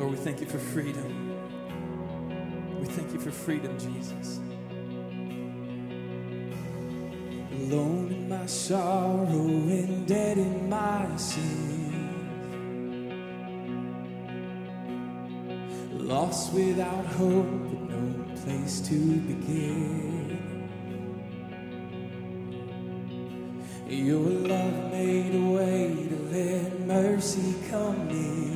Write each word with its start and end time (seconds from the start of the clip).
Lord, 0.00 0.12
we 0.12 0.18
thank 0.18 0.40
you 0.40 0.46
for 0.46 0.58
freedom. 0.58 1.28
We 2.80 2.86
thank 2.86 3.12
you 3.12 3.20
for 3.20 3.30
freedom, 3.30 3.78
Jesus. 3.78 4.40
Alone 7.52 8.10
in 8.10 8.26
my 8.26 8.46
sorrow 8.46 9.26
and 9.28 10.06
dead 10.06 10.38
in 10.38 10.70
my 10.70 11.14
sin. 11.18 12.16
Lost 15.92 16.54
without 16.54 17.04
hope, 17.04 17.44
but 17.44 17.90
no 17.90 18.36
place 18.42 18.80
to 18.88 18.94
begin. 18.94 20.38
Your 23.86 24.30
love 24.30 24.92
made 24.92 25.34
a 25.34 25.44
way 25.50 26.08
to 26.08 26.16
let 26.32 26.80
mercy 26.86 27.54
come 27.68 28.08
in. 28.08 28.49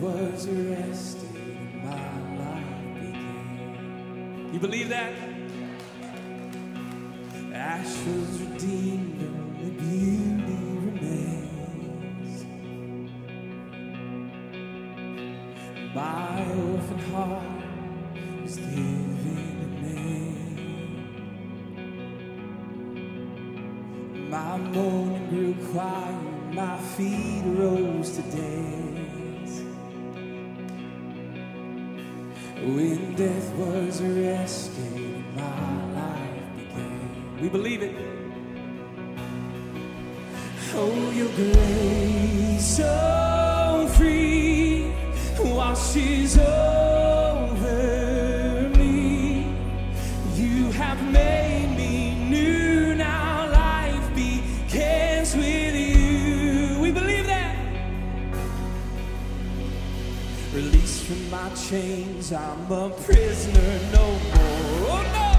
Was 0.00 0.46
arrested, 0.46 1.34
my 1.82 1.90
life 2.36 3.00
began. 3.00 4.50
You 4.52 4.60
believe 4.60 4.88
that? 4.90 5.12
Ash 7.54 7.96
was 8.04 8.40
redeemed, 8.42 9.22
only 9.22 9.70
beauty 9.70 10.58
remains. 10.86 12.44
My 15.94 16.44
orphan 16.44 16.98
heart 17.10 17.62
was 18.42 18.56
given 18.56 19.56
a 19.64 19.68
name. 19.82 21.08
My 24.28 24.58
mourning 24.58 25.26
grew 25.30 25.54
quiet, 25.72 26.22
my 26.52 26.76
feet 26.78 27.44
rose 27.46 28.10
to 28.16 28.22
When 32.66 33.14
death 33.14 33.54
was 33.54 34.00
arrested, 34.00 35.24
my 35.36 35.92
life 35.94 36.56
began. 36.56 37.38
We 37.40 37.48
believe 37.48 37.80
it. 37.80 37.94
Oh, 40.74 41.12
your 41.12 41.28
grace 41.36 42.66
so 42.78 43.88
free 43.96 44.92
washes 45.38 46.36
over 46.38 46.48
me. 48.76 49.46
You 50.34 50.72
have 50.72 51.00
made 51.12 51.72
me 51.76 52.16
new. 52.28 52.96
Now 52.96 53.48
life 53.48 54.12
begins 54.12 55.36
with 55.36 55.76
you. 55.76 56.80
We 56.80 56.90
believe 56.90 57.26
that. 57.26 57.54
Released 60.52 61.04
from 61.04 61.30
my 61.30 61.48
chains, 61.50 62.05
I'm 62.32 62.72
a 62.72 62.90
prisoner 62.90 63.78
no 63.92 64.04
more. 64.08 64.90
Oh 64.90 65.02
no! 65.14 65.30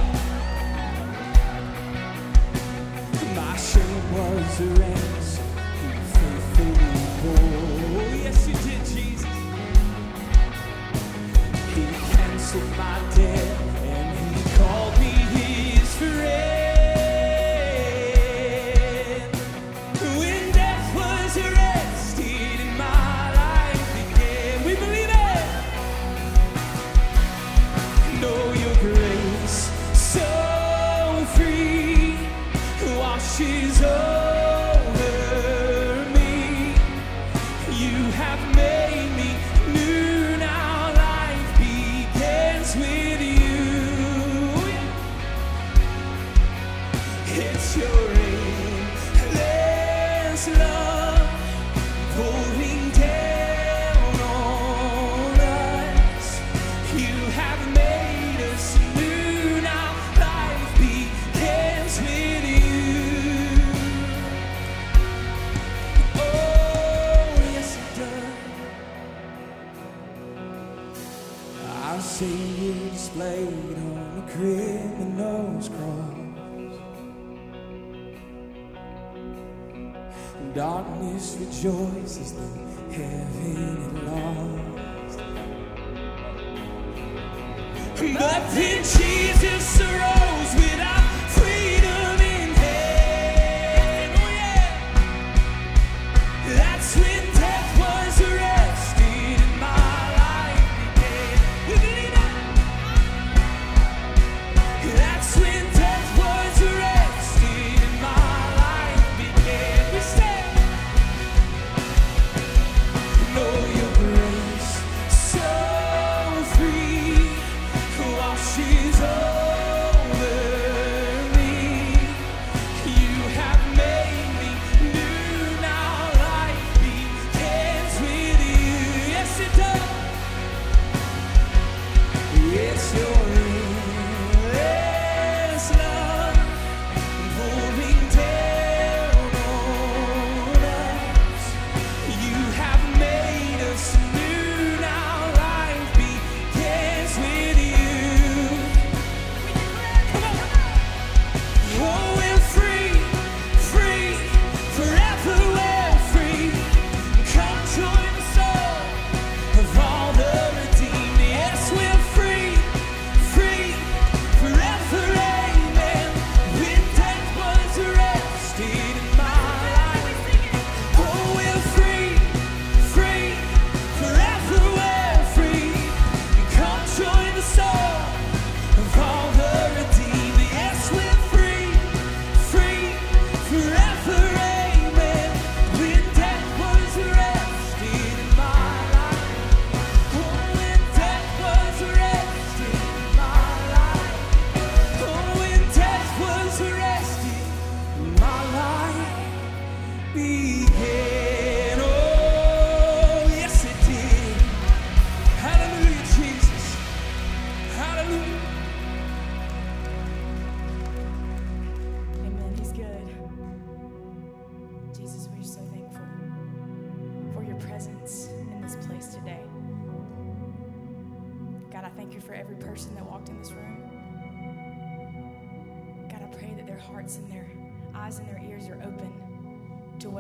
My 3.36 3.58
shame 3.58 4.14
was 4.14 4.60
a 4.62 4.64
ransom 4.80 5.48
you 5.84 5.92
faithfully 6.14 7.04
bore. 7.24 7.44
Oh, 8.00 8.24
yes, 8.24 8.40
you 8.48 8.54
did, 8.54 8.82
Jesus. 8.86 9.36
He 11.76 11.84
canceled 12.16 12.72
my 12.78 12.98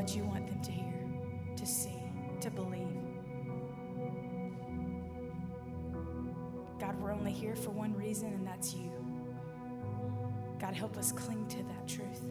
what 0.07 0.15
you 0.15 0.23
want 0.23 0.47
them 0.47 0.61
to 0.61 0.71
hear, 0.71 1.03
to 1.57 1.65
see, 1.65 2.01
to 2.39 2.49
believe. 2.49 2.87
God, 6.79 6.97
we're 7.01 7.11
only 7.11 7.33
here 7.33 7.57
for 7.57 7.71
one 7.71 7.93
reason, 7.93 8.29
and 8.29 8.47
that's 8.47 8.73
you. 8.73 8.89
God, 10.61 10.73
help 10.73 10.95
us 10.95 11.11
cling 11.11 11.45
to 11.47 11.57
that 11.57 11.85
truth. 11.89 12.21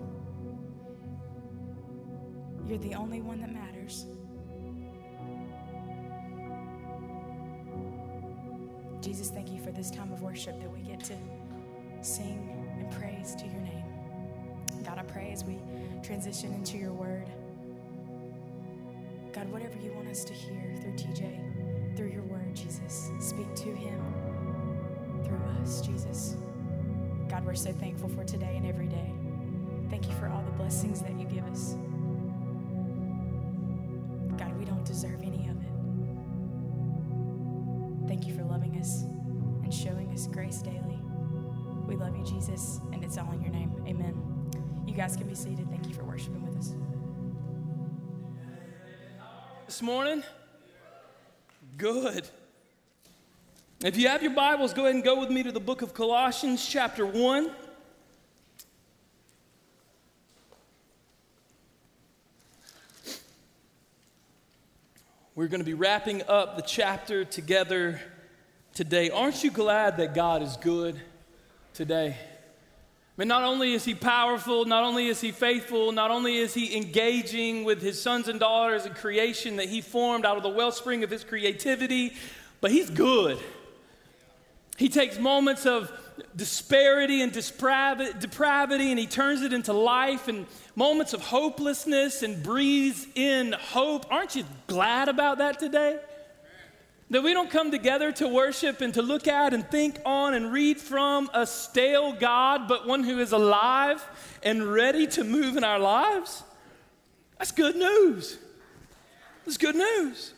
You're 2.67 2.79
the 2.79 2.95
only 2.95 3.21
one 3.21 3.43
that 3.43 3.53
matters. 3.53 4.07
Jesus, 9.03 9.29
thank 9.29 9.53
you 9.53 9.61
for 9.61 9.71
this 9.71 9.91
time 9.91 10.11
of 10.15 10.23
worship 10.23 10.59
that 10.63 10.73
we 10.73 10.81
get 10.81 11.05
to 11.05 11.15
sing 12.01 12.49
and 12.79 12.91
praise 12.93 13.35
to 13.35 13.45
your 13.45 13.61
name. 13.61 13.85
God, 14.83 14.97
I 14.99 15.03
pray 15.03 15.31
as 15.31 15.45
we 15.45 15.59
transition 16.03 16.55
into 16.55 16.79
your 16.79 16.95
word. 16.95 17.29
God, 19.37 19.53
whatever 19.53 19.77
you 19.77 19.93
want 19.93 20.09
us 20.09 20.25
to 20.25 20.33
hear 20.33 20.75
through 20.81 20.93
TJ, 20.93 21.95
through 21.95 22.09
your 22.09 22.23
word, 22.23 22.57
Jesus, 22.57 23.11
speak 23.21 23.55
to 23.55 23.69
him 23.75 24.03
through 25.27 25.43
us, 25.61 25.83
Jesus. 25.83 26.39
God, 27.29 27.45
we're 27.45 27.55
so 27.55 27.71
thankful 27.71 28.09
for 28.09 28.25
today 28.25 28.55
and 28.57 28.67
every 28.67 28.87
day. 28.87 29.13
Thank 29.91 30.09
you 30.09 30.15
for 30.15 30.29
all 30.29 30.43
the 30.43 30.53
blessings 30.53 31.03
that 31.03 31.21
you 31.21 31.27
give 31.27 31.45
us. 31.49 31.75
God, 34.39 34.59
we 34.59 34.65
don't 34.65 34.87
deserve 34.87 35.21
any 35.21 35.47
of 35.51 35.61
it. 35.61 35.69
Thank 38.09 38.27
you 38.27 38.35
for 38.35 38.43
loving 38.43 38.81
us 38.81 39.03
and 39.03 39.75
showing 39.75 40.11
us 40.15 40.29
grace 40.29 40.63
daily. 40.63 40.99
We 41.87 41.97
love 41.97 42.17
you, 42.17 42.25
Jesus, 42.25 42.81
and 42.95 43.05
it's 43.05 43.19
all 43.19 43.31
in 43.33 43.43
your 43.43 43.53
name. 43.53 43.85
Amen. 43.87 44.15
You 44.87 44.95
guys 44.95 45.15
can 45.15 45.29
be 45.29 45.35
seated. 45.35 45.69
Thank 45.69 45.89
you 45.89 45.93
for 45.93 46.05
worshiping 46.05 46.43
with 46.43 46.57
us. 46.57 46.73
This 49.77 49.83
morning? 49.83 50.23
Good. 51.77 52.27
If 53.85 53.99
you 53.99 54.09
have 54.09 54.23
your 54.23 54.33
Bibles, 54.33 54.73
go 54.73 54.85
ahead 54.85 54.95
and 54.95 55.05
go 55.05 55.21
with 55.21 55.29
me 55.29 55.43
to 55.43 55.53
the 55.53 55.61
book 55.61 55.83
of 55.83 55.93
Colossians, 55.93 56.67
chapter 56.67 57.05
1. 57.05 57.51
We're 65.35 65.49
going 65.49 65.61
to 65.61 65.67
be 65.67 65.75
wrapping 65.75 66.23
up 66.27 66.57
the 66.57 66.63
chapter 66.63 67.27
together 67.27 68.01
today. 68.73 69.11
Aren't 69.11 69.45
you 69.45 69.51
glad 69.51 69.99
that 69.99 70.15
God 70.15 70.41
is 70.41 70.57
good 70.57 70.99
today? 71.75 72.17
Mean, 73.17 73.29
not 73.29 73.45
only 73.45 73.73
is 73.73 73.85
he 73.85 73.95
powerful, 73.95 74.67
not 74.67 74.85
only 74.85 75.07
is 75.07 75.23
he 75.23 75.33
faithful, 75.33 75.91
not 75.91 76.11
only 76.11 76.37
is 76.37 76.53
he 76.53 76.77
engaging 76.77 77.65
with 77.65 77.81
his 77.81 78.01
sons 78.01 78.29
and 78.29 78.39
daughters 78.39 78.85
and 78.85 78.95
creation 78.95 79.57
that 79.57 79.71
he 79.71 79.81
formed 79.81 80.27
out 80.27 80.37
of 80.37 80.43
the 80.43 80.51
wellspring 80.51 81.03
of 81.03 81.09
his 81.09 81.25
creativity, 81.25 82.13
but 82.61 82.71
he's 82.71 82.91
good. 82.91 83.39
He 84.77 84.91
takes 84.91 85.19
moments 85.19 85.65
of 85.65 85.91
disparity 86.35 87.23
and 87.23 87.33
depravity 87.33 88.91
and 88.91 88.99
he 88.99 89.07
turns 89.07 89.41
it 89.41 89.55
into 89.55 89.73
life 89.73 90.29
and 90.29 90.47
moments 90.75 91.15
of 91.15 91.23
hopelessness 91.23 92.23
and 92.23 92.43
breathes 92.43 93.07
in 93.15 93.53
hope. 93.53 94.05
Aren't 94.13 94.37
you 94.37 94.45
glad 94.67 95.09
about 95.09 95.39
that 95.39 95.59
today? 95.59 95.99
That 97.11 97.23
we 97.23 97.33
don't 97.33 97.51
come 97.51 97.71
together 97.71 98.11
to 98.13 98.27
worship 98.27 98.81
and 98.81 98.93
to 98.95 99.03
look 99.03 99.29
at 99.29 99.55
and 99.55 99.69
think 99.71 99.99
on 100.05 100.35
and 100.35 100.53
read 100.53 100.81
from 100.81 101.31
a 101.33 101.47
stale 101.47 102.13
God, 102.13 102.67
but 102.67 102.87
one 102.87 103.05
who 103.05 103.21
is 103.21 103.31
alive 103.31 104.05
and 104.43 104.67
ready 104.67 105.07
to 105.09 105.23
move 105.23 105.57
in 105.57 105.63
our 105.63 105.79
lives? 105.79 106.43
That's 107.39 107.53
good 107.53 107.77
news. 107.77 108.39
That's 109.45 109.57
good 109.57 109.77
news. 109.77 110.35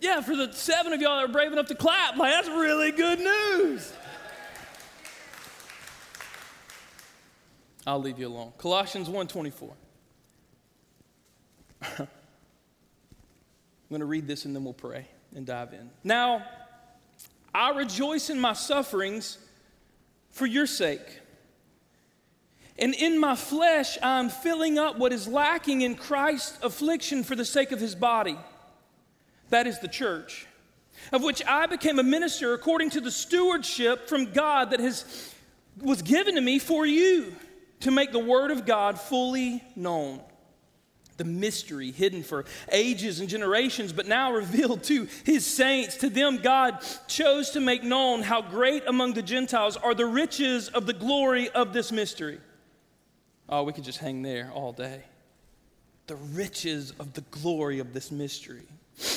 Yeah, 0.00 0.22
for 0.22 0.34
the 0.36 0.52
seven 0.52 0.94
of 0.94 1.02
y'all 1.02 1.16
that 1.16 1.28
are 1.28 1.32
brave 1.32 1.52
enough 1.52 1.66
to 1.66 1.74
clap, 1.74 2.16
like 2.16 2.32
that's 2.32 2.48
really 2.48 2.92
good 2.92 3.18
news. 3.18 3.92
I'll 7.86 8.00
leave 8.00 8.18
you 8.18 8.26
alone. 8.26 8.52
Colossians 8.56 9.08
1:24. 9.08 9.72
I'm 11.98 12.08
going 13.90 14.00
to 14.00 14.06
read 14.06 14.26
this 14.26 14.46
and 14.46 14.56
then 14.56 14.64
we'll 14.64 14.72
pray 14.72 15.06
and 15.34 15.46
dive 15.46 15.72
in. 15.72 15.90
Now, 16.04 16.44
I 17.54 17.70
rejoice 17.70 18.30
in 18.30 18.38
my 18.38 18.52
sufferings 18.52 19.38
for 20.30 20.46
your 20.46 20.66
sake. 20.66 21.20
And 22.78 22.94
in 22.94 23.18
my 23.18 23.34
flesh, 23.34 23.96
I'm 24.02 24.28
filling 24.28 24.78
up 24.78 24.98
what 24.98 25.12
is 25.12 25.26
lacking 25.26 25.80
in 25.80 25.94
Christ's 25.94 26.58
affliction 26.62 27.24
for 27.24 27.34
the 27.34 27.44
sake 27.44 27.72
of 27.72 27.80
his 27.80 27.94
body. 27.94 28.36
That 29.48 29.66
is 29.66 29.78
the 29.78 29.88
church, 29.88 30.46
of 31.12 31.22
which 31.22 31.42
I 31.46 31.66
became 31.66 31.98
a 31.98 32.02
minister 32.02 32.52
according 32.52 32.90
to 32.90 33.00
the 33.00 33.10
stewardship 33.10 34.08
from 34.08 34.32
God 34.32 34.72
that 34.72 34.80
has, 34.80 35.32
was 35.80 36.02
given 36.02 36.34
to 36.34 36.40
me 36.40 36.58
for 36.58 36.84
you 36.84 37.34
to 37.80 37.90
make 37.90 38.12
the 38.12 38.18
word 38.18 38.50
of 38.50 38.66
God 38.66 39.00
fully 39.00 39.64
known. 39.74 40.20
The 41.16 41.24
mystery 41.24 41.90
hidden 41.92 42.22
for 42.22 42.44
ages 42.70 43.20
and 43.20 43.28
generations, 43.28 43.92
but 43.92 44.06
now 44.06 44.32
revealed 44.32 44.82
to 44.84 45.08
his 45.24 45.46
saints. 45.46 45.96
To 45.96 46.10
them, 46.10 46.38
God 46.38 46.84
chose 47.08 47.50
to 47.50 47.60
make 47.60 47.82
known 47.82 48.22
how 48.22 48.42
great 48.42 48.82
among 48.86 49.14
the 49.14 49.22
Gentiles 49.22 49.76
are 49.76 49.94
the 49.94 50.06
riches 50.06 50.68
of 50.68 50.86
the 50.86 50.92
glory 50.92 51.48
of 51.50 51.72
this 51.72 51.90
mystery. 51.90 52.38
Oh, 53.48 53.62
we 53.62 53.72
could 53.72 53.84
just 53.84 53.98
hang 53.98 54.22
there 54.22 54.50
all 54.52 54.72
day. 54.72 55.04
The 56.06 56.16
riches 56.16 56.92
of 56.98 57.14
the 57.14 57.22
glory 57.22 57.78
of 57.78 57.92
this 57.92 58.10
mystery 58.10 58.66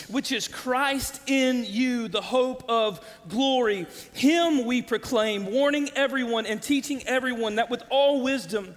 which 0.10 0.32
is 0.32 0.48
Christ 0.48 1.22
in 1.27 1.63
you, 1.65 2.08
the 2.10 2.22
hope 2.22 2.65
of 2.68 3.00
glory. 3.29 3.88
Him 4.13 4.65
we 4.65 4.82
proclaim, 4.82 5.46
warning 5.46 5.89
everyone 5.96 6.46
and 6.46 6.62
teaching 6.62 7.01
everyone 7.08 7.56
that 7.56 7.70
with 7.70 7.84
all 7.89 8.22
wisdom, 8.22 8.75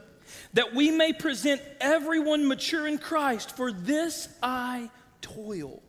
that 0.54 0.74
we 0.74 0.90
may 0.90 1.12
present 1.12 1.60
everyone 1.80 2.46
mature 2.46 2.86
in 2.86 2.98
Christ. 2.98 3.56
For 3.56 3.72
this 3.72 4.28
I 4.42 4.90
toil, 5.20 5.82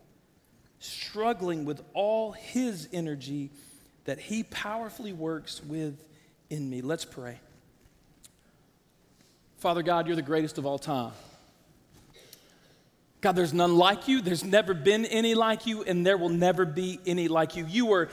struggling 0.79 1.65
with 1.65 1.81
all 1.93 2.31
his 2.31 2.87
energy 2.93 3.51
that 4.05 4.19
he 4.19 4.43
powerfully 4.43 5.13
works 5.13 5.63
within 5.63 6.69
me. 6.69 6.81
Let's 6.81 7.05
pray. 7.05 7.39
Father 9.57 9.81
God, 9.81 10.07
you're 10.07 10.15
the 10.15 10.21
greatest 10.21 10.57
of 10.57 10.65
all 10.65 10.77
time. 10.77 11.13
God, 13.21 13.37
there's 13.37 13.53
none 13.53 13.77
like 13.77 14.09
you. 14.09 14.19
There's 14.19 14.43
never 14.43 14.73
been 14.73 15.05
any 15.05 15.33
like 15.33 15.65
you, 15.65 15.83
and 15.83 16.05
there 16.05 16.17
will 16.17 16.27
never 16.27 16.65
be 16.65 16.99
any 17.05 17.29
like 17.29 17.55
you. 17.55 17.65
You 17.65 17.93
are 17.93 18.09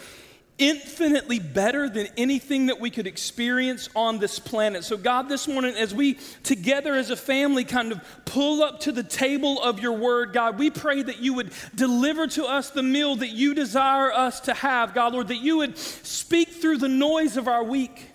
infinitely 0.61 1.38
better 1.38 1.88
than 1.88 2.07
anything 2.19 2.67
that 2.67 2.79
we 2.79 2.90
could 2.90 3.07
experience 3.07 3.88
on 3.97 4.19
this 4.19 4.38
planet. 4.38 4.85
So, 4.85 4.97
God, 4.97 5.29
this 5.29 5.49
morning, 5.49 5.75
as 5.75 5.95
we 5.95 6.19
together 6.45 6.95
as 6.95 7.11
a 7.11 7.17
family 7.17 7.64
kind 7.64 7.90
of 7.90 8.00
pull 8.26 8.62
up 8.62 8.81
to 8.81 8.93
the 8.93 9.02
table 9.02 9.61
of 9.61 9.81
your 9.81 9.95
word, 9.95 10.35
God, 10.35 10.59
we 10.59 10.71
pray 10.71 11.02
that 11.02 11.19
you 11.19 11.33
would 11.35 11.50
deliver 11.75 12.26
to 12.29 12.45
us 12.45 12.71
the 12.71 12.83
meal 12.83 13.17
that 13.17 13.31
you 13.31 13.55
desire 13.55 14.12
us 14.12 14.40
to 14.40 14.55
have, 14.55 14.95
God, 14.95 15.14
Lord, 15.14 15.29
that 15.29 15.40
you 15.40 15.57
would 15.57 15.79
speak 15.79 16.50
through 16.50 16.76
the 16.76 16.88
noise 16.88 17.38
of 17.38 17.49
our 17.49 17.64
week. 17.64 18.10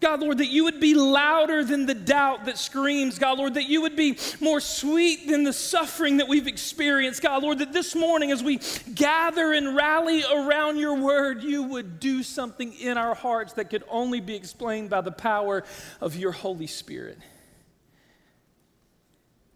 God, 0.00 0.20
Lord, 0.20 0.38
that 0.38 0.46
you 0.46 0.64
would 0.64 0.78
be 0.78 0.94
louder 0.94 1.64
than 1.64 1.86
the 1.86 1.94
doubt 1.94 2.44
that 2.44 2.56
screams. 2.56 3.18
God, 3.18 3.38
Lord, 3.38 3.54
that 3.54 3.68
you 3.68 3.82
would 3.82 3.96
be 3.96 4.16
more 4.40 4.60
sweet 4.60 5.26
than 5.26 5.42
the 5.42 5.52
suffering 5.52 6.18
that 6.18 6.28
we've 6.28 6.46
experienced. 6.46 7.20
God, 7.20 7.42
Lord, 7.42 7.58
that 7.58 7.72
this 7.72 7.96
morning 7.96 8.30
as 8.30 8.40
we 8.40 8.60
gather 8.94 9.52
and 9.52 9.74
rally 9.74 10.22
around 10.32 10.78
your 10.78 10.94
word, 10.94 11.42
you 11.42 11.64
would 11.64 11.98
do 11.98 12.22
something 12.22 12.72
in 12.74 12.96
our 12.96 13.16
hearts 13.16 13.54
that 13.54 13.70
could 13.70 13.82
only 13.88 14.20
be 14.20 14.36
explained 14.36 14.88
by 14.88 15.00
the 15.00 15.10
power 15.10 15.64
of 16.00 16.14
your 16.14 16.30
Holy 16.30 16.68
Spirit. 16.68 17.18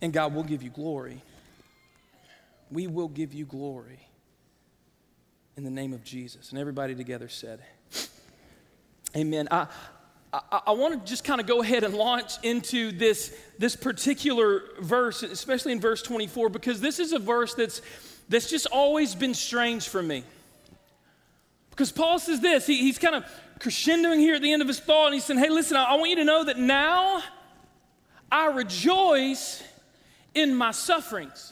And 0.00 0.12
God, 0.12 0.34
we'll 0.34 0.42
give 0.42 0.64
you 0.64 0.70
glory. 0.70 1.22
We 2.68 2.88
will 2.88 3.08
give 3.08 3.32
you 3.32 3.44
glory 3.44 4.08
in 5.56 5.62
the 5.62 5.70
name 5.70 5.92
of 5.92 6.02
Jesus. 6.02 6.50
And 6.50 6.58
everybody 6.58 6.96
together 6.96 7.28
said, 7.28 7.61
Amen. 9.14 9.46
I, 9.50 9.68
I, 10.32 10.60
I 10.68 10.70
want 10.72 10.94
to 10.94 11.10
just 11.10 11.24
kind 11.24 11.40
of 11.40 11.46
go 11.46 11.60
ahead 11.60 11.84
and 11.84 11.94
launch 11.94 12.32
into 12.42 12.90
this, 12.92 13.36
this 13.58 13.76
particular 13.76 14.62
verse, 14.80 15.22
especially 15.22 15.72
in 15.72 15.80
verse 15.80 16.02
24, 16.02 16.48
because 16.48 16.80
this 16.80 16.98
is 16.98 17.12
a 17.12 17.18
verse 17.18 17.54
that's, 17.54 17.82
that's 18.28 18.48
just 18.48 18.66
always 18.66 19.14
been 19.14 19.34
strange 19.34 19.88
for 19.88 20.02
me. 20.02 20.24
Because 21.70 21.92
Paul 21.92 22.18
says 22.18 22.40
this, 22.40 22.66
he, 22.66 22.78
he's 22.78 22.98
kind 22.98 23.14
of 23.14 23.24
crescendoing 23.58 24.18
here 24.18 24.34
at 24.34 24.42
the 24.42 24.52
end 24.52 24.62
of 24.62 24.68
his 24.68 24.80
thought, 24.80 25.06
and 25.06 25.14
he's 25.14 25.24
saying, 25.24 25.40
Hey, 25.40 25.50
listen, 25.50 25.76
I, 25.76 25.84
I 25.84 25.94
want 25.96 26.10
you 26.10 26.16
to 26.16 26.24
know 26.24 26.44
that 26.44 26.58
now 26.58 27.22
I 28.30 28.46
rejoice 28.46 29.62
in 30.34 30.54
my 30.54 30.70
sufferings. 30.70 31.51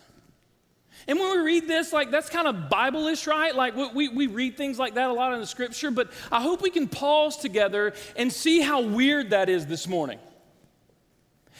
And 1.08 1.18
when 1.18 1.30
we 1.30 1.44
read 1.44 1.68
this, 1.68 1.92
like 1.92 2.10
that's 2.10 2.28
kind 2.28 2.46
of 2.46 2.68
Bible-ish, 2.68 3.26
right? 3.26 3.54
Like 3.54 3.74
we, 3.94 4.08
we 4.08 4.26
read 4.26 4.56
things 4.56 4.78
like 4.78 4.94
that 4.94 5.10
a 5.10 5.12
lot 5.12 5.32
in 5.32 5.40
the 5.40 5.46
scripture, 5.46 5.90
but 5.90 6.10
I 6.30 6.40
hope 6.40 6.62
we 6.62 6.70
can 6.70 6.88
pause 6.88 7.36
together 7.36 7.94
and 8.16 8.32
see 8.32 8.60
how 8.60 8.80
weird 8.80 9.30
that 9.30 9.48
is 9.48 9.66
this 9.66 9.88
morning. 9.88 10.18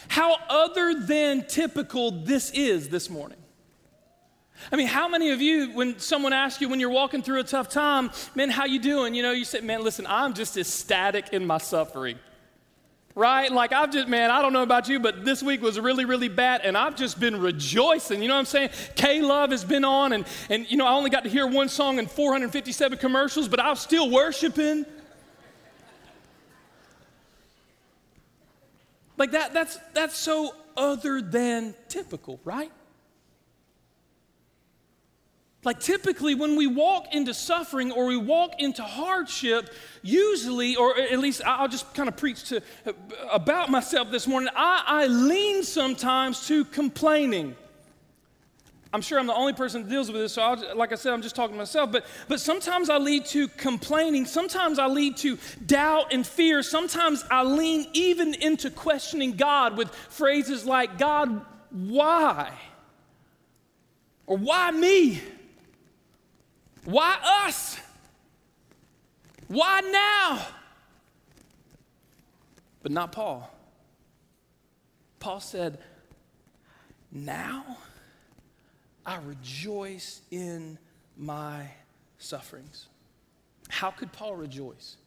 How 0.07 0.37
other 0.49 0.95
than 0.99 1.45
typical 1.47 2.11
this 2.11 2.51
is 2.51 2.89
this 2.89 3.09
morning. 3.09 3.37
I 4.71 4.75
mean, 4.75 4.87
how 4.87 5.07
many 5.07 5.31
of 5.31 5.41
you, 5.41 5.71
when 5.73 5.97
someone 5.99 6.33
asks 6.33 6.61
you 6.61 6.69
when 6.69 6.79
you're 6.79 6.89
walking 6.89 7.23
through 7.23 7.39
a 7.39 7.43
tough 7.43 7.69
time, 7.69 8.11
man, 8.35 8.49
how 8.49 8.65
you 8.65 8.79
doing? 8.79 9.15
You 9.15 9.23
know, 9.23 9.31
you 9.31 9.45
say, 9.45 9.61
man, 9.61 9.83
listen, 9.83 10.05
I'm 10.07 10.33
just 10.33 10.55
ecstatic 10.57 11.29
in 11.29 11.45
my 11.47 11.57
suffering. 11.57 12.19
Right? 13.21 13.51
Like 13.51 13.71
I've 13.71 13.91
just, 13.91 14.07
man, 14.07 14.31
I 14.31 14.41
don't 14.41 14.51
know 14.51 14.63
about 14.63 14.89
you, 14.89 14.99
but 14.99 15.23
this 15.23 15.43
week 15.43 15.61
was 15.61 15.79
really, 15.79 16.05
really 16.05 16.27
bad, 16.27 16.61
and 16.63 16.75
I've 16.75 16.95
just 16.95 17.19
been 17.19 17.39
rejoicing. 17.39 18.19
You 18.23 18.27
know 18.27 18.33
what 18.33 18.39
I'm 18.39 18.45
saying? 18.45 18.71
K 18.95 19.21
Love 19.21 19.51
has 19.51 19.63
been 19.63 19.85
on, 19.85 20.13
and 20.13 20.25
and 20.49 20.65
you 20.71 20.75
know, 20.75 20.87
I 20.87 20.93
only 20.93 21.11
got 21.11 21.23
to 21.25 21.29
hear 21.29 21.45
one 21.45 21.69
song 21.69 21.99
in 21.99 22.07
457 22.07 22.97
commercials, 22.97 23.47
but 23.47 23.59
I'm 23.59 23.75
still 23.75 24.09
worshiping. 24.09 24.87
Like 29.17 29.29
that, 29.33 29.53
that's 29.53 29.77
that's 29.93 30.17
so 30.17 30.55
other 30.75 31.21
than 31.21 31.75
typical, 31.89 32.39
right? 32.43 32.71
Like 35.63 35.79
typically, 35.79 36.33
when 36.33 36.55
we 36.55 36.65
walk 36.65 37.13
into 37.13 37.33
suffering 37.35 37.91
or 37.91 38.07
we 38.07 38.17
walk 38.17 38.59
into 38.59 38.81
hardship, 38.81 39.69
usually, 40.01 40.75
or 40.75 40.97
at 40.99 41.19
least 41.19 41.43
I'll 41.45 41.67
just 41.67 41.93
kind 41.93 42.09
of 42.09 42.17
preach 42.17 42.45
to 42.45 42.63
about 43.31 43.69
myself 43.69 44.09
this 44.09 44.25
morning. 44.25 44.49
I, 44.55 44.83
I 44.85 45.05
lean 45.05 45.63
sometimes 45.63 46.47
to 46.47 46.65
complaining. 46.65 47.55
I'm 48.93 49.01
sure 49.01 49.19
I'm 49.19 49.27
the 49.27 49.35
only 49.35 49.53
person 49.53 49.83
that 49.83 49.89
deals 49.89 50.11
with 50.11 50.19
this, 50.21 50.33
so 50.33 50.41
I'll, 50.41 50.75
like 50.75 50.91
I 50.91 50.95
said, 50.95 51.13
I'm 51.13 51.21
just 51.21 51.35
talking 51.35 51.53
to 51.53 51.57
myself. 51.59 51.91
But, 51.91 52.05
but 52.27 52.41
sometimes 52.41 52.89
I 52.89 52.97
lead 52.97 53.25
to 53.27 53.47
complaining. 53.47 54.25
Sometimes 54.25 54.79
I 54.79 54.87
lead 54.87 55.15
to 55.17 55.37
doubt 55.65 56.11
and 56.11 56.27
fear. 56.27 56.61
Sometimes 56.61 57.23
I 57.31 57.43
lean 57.43 57.87
even 57.93 58.33
into 58.33 58.69
questioning 58.69 59.33
God 59.33 59.77
with 59.77 59.93
phrases 59.95 60.65
like, 60.65 60.97
God, 60.97 61.45
why? 61.69 62.51
Or 64.25 64.35
why 64.37 64.71
me? 64.71 65.21
Why 66.85 67.17
us? 67.45 67.77
Why 69.47 69.81
now? 69.81 70.47
But 72.81 72.91
not 72.91 73.11
Paul. 73.11 73.49
Paul 75.19 75.39
said, 75.39 75.77
Now 77.11 77.77
I 79.05 79.17
rejoice 79.17 80.21
in 80.31 80.77
my 81.17 81.67
sufferings. 82.17 82.87
How 83.69 83.91
could 83.91 84.11
Paul 84.11 84.35
rejoice? 84.35 84.97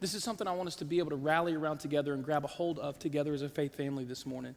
This 0.00 0.14
is 0.14 0.24
something 0.24 0.46
I 0.46 0.52
want 0.52 0.66
us 0.66 0.76
to 0.76 0.86
be 0.86 0.98
able 0.98 1.10
to 1.10 1.16
rally 1.16 1.54
around 1.54 1.78
together 1.78 2.14
and 2.14 2.24
grab 2.24 2.44
a 2.44 2.48
hold 2.48 2.78
of 2.78 2.98
together 2.98 3.34
as 3.34 3.42
a 3.42 3.48
faith 3.48 3.74
family 3.74 4.04
this 4.04 4.24
morning. 4.24 4.54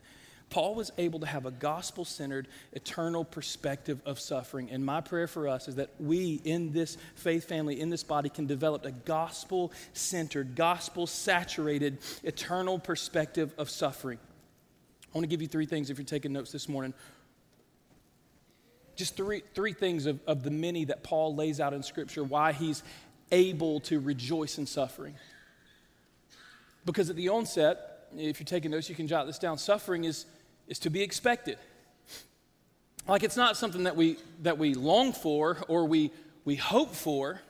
Paul 0.53 0.75
was 0.75 0.91
able 0.99 1.19
to 1.21 1.25
have 1.25 1.47
a 1.47 1.51
gospel 1.51 2.05
centered, 2.05 2.47
eternal 2.73 3.25
perspective 3.25 3.99
of 4.05 4.19
suffering. 4.19 4.69
And 4.69 4.85
my 4.85 5.01
prayer 5.01 5.25
for 5.25 5.47
us 5.47 5.67
is 5.67 5.77
that 5.77 5.89
we 5.99 6.41
in 6.43 6.71
this 6.71 6.95
faith 7.15 7.45
family, 7.45 7.81
in 7.81 7.89
this 7.89 8.03
body, 8.03 8.29
can 8.29 8.45
develop 8.45 8.85
a 8.85 8.91
gospel 8.91 9.71
centered, 9.93 10.55
gospel 10.55 11.07
saturated, 11.07 11.97
eternal 12.23 12.77
perspective 12.77 13.51
of 13.57 13.67
suffering. 13.67 14.19
I 14.21 15.17
want 15.17 15.23
to 15.23 15.27
give 15.27 15.41
you 15.41 15.47
three 15.47 15.65
things 15.65 15.89
if 15.89 15.97
you're 15.97 16.05
taking 16.05 16.33
notes 16.33 16.51
this 16.51 16.69
morning. 16.69 16.93
Just 18.95 19.17
three, 19.17 19.41
three 19.55 19.73
things 19.73 20.05
of, 20.05 20.19
of 20.27 20.43
the 20.43 20.51
many 20.51 20.85
that 20.85 21.01
Paul 21.01 21.33
lays 21.33 21.59
out 21.59 21.73
in 21.73 21.81
Scripture 21.81 22.23
why 22.23 22.51
he's 22.51 22.83
able 23.31 23.79
to 23.79 23.99
rejoice 23.99 24.59
in 24.59 24.67
suffering. 24.67 25.15
Because 26.85 27.09
at 27.09 27.15
the 27.15 27.29
onset, 27.29 28.07
if 28.15 28.39
you're 28.39 28.45
taking 28.45 28.69
notes, 28.69 28.87
you 28.87 28.93
can 28.93 29.07
jot 29.07 29.25
this 29.25 29.39
down. 29.39 29.57
Suffering 29.57 30.03
is 30.03 30.27
is 30.67 30.79
to 30.79 30.89
be 30.89 31.01
expected. 31.01 31.57
Like 33.07 33.23
it's 33.23 33.37
not 33.37 33.57
something 33.57 33.83
that 33.83 33.95
we 33.95 34.17
that 34.43 34.57
we 34.57 34.73
long 34.73 35.11
for 35.11 35.57
or 35.67 35.85
we 35.85 36.11
we 36.45 36.55
hope 36.55 36.93
for. 36.95 37.41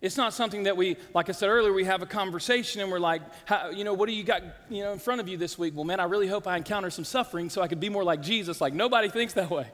It's 0.00 0.16
not 0.16 0.34
something 0.34 0.64
that 0.64 0.76
we, 0.76 0.96
like 1.14 1.28
I 1.28 1.32
said 1.32 1.48
earlier, 1.48 1.72
we 1.72 1.84
have 1.84 2.02
a 2.02 2.06
conversation 2.06 2.80
and 2.80 2.90
we're 2.90 2.98
like, 2.98 3.22
you 3.72 3.84
know, 3.84 3.94
what 3.94 4.08
do 4.08 4.12
you 4.12 4.24
got, 4.24 4.42
you 4.68 4.82
know, 4.82 4.92
in 4.92 4.98
front 4.98 5.20
of 5.20 5.28
you 5.28 5.36
this 5.36 5.56
week? 5.56 5.76
Well, 5.76 5.84
man, 5.84 6.00
I 6.00 6.04
really 6.04 6.26
hope 6.26 6.48
I 6.48 6.56
encounter 6.56 6.90
some 6.90 7.04
suffering 7.04 7.48
so 7.48 7.62
I 7.62 7.68
could 7.68 7.78
be 7.78 7.88
more 7.88 8.02
like 8.02 8.20
Jesus. 8.20 8.60
Like 8.60 8.74
nobody 8.74 9.08
thinks 9.08 9.34
that 9.34 9.48
way. 9.48 9.68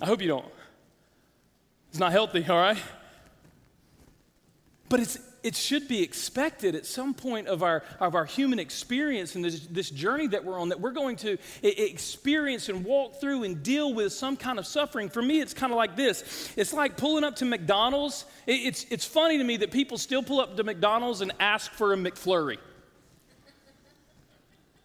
I 0.00 0.06
hope 0.06 0.22
you 0.22 0.28
don't. 0.28 0.46
It's 1.90 1.98
not 1.98 2.12
healthy, 2.12 2.46
all 2.48 2.56
right? 2.56 2.78
But 4.88 5.00
it's 5.00 5.18
it 5.42 5.56
should 5.56 5.88
be 5.88 6.02
expected 6.02 6.74
at 6.74 6.86
some 6.86 7.14
point 7.14 7.48
of 7.48 7.62
our, 7.62 7.82
of 8.00 8.14
our 8.14 8.24
human 8.24 8.58
experience 8.58 9.34
and 9.34 9.44
this, 9.44 9.66
this 9.66 9.90
journey 9.90 10.28
that 10.28 10.44
we're 10.44 10.58
on 10.58 10.68
that 10.68 10.80
we're 10.80 10.92
going 10.92 11.16
to 11.16 11.38
experience 11.62 12.68
and 12.68 12.84
walk 12.84 13.20
through 13.20 13.42
and 13.42 13.62
deal 13.62 13.92
with 13.92 14.12
some 14.12 14.36
kind 14.36 14.58
of 14.58 14.66
suffering. 14.66 15.08
For 15.08 15.22
me, 15.22 15.40
it's 15.40 15.54
kind 15.54 15.72
of 15.72 15.76
like 15.76 15.96
this 15.96 16.52
it's 16.56 16.72
like 16.72 16.96
pulling 16.96 17.24
up 17.24 17.36
to 17.36 17.44
McDonald's. 17.44 18.24
It, 18.46 18.60
it's, 18.60 18.86
it's 18.90 19.04
funny 19.04 19.38
to 19.38 19.44
me 19.44 19.56
that 19.58 19.70
people 19.70 19.98
still 19.98 20.22
pull 20.22 20.40
up 20.40 20.56
to 20.56 20.64
McDonald's 20.64 21.20
and 21.20 21.32
ask 21.40 21.70
for 21.72 21.92
a 21.92 21.96
McFlurry. 21.96 22.58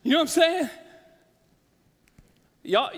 You 0.04 0.12
know 0.12 0.20
what 0.20 0.22
I'm 0.22 0.28
saying? 0.28 0.70
Y'all, 2.64 2.92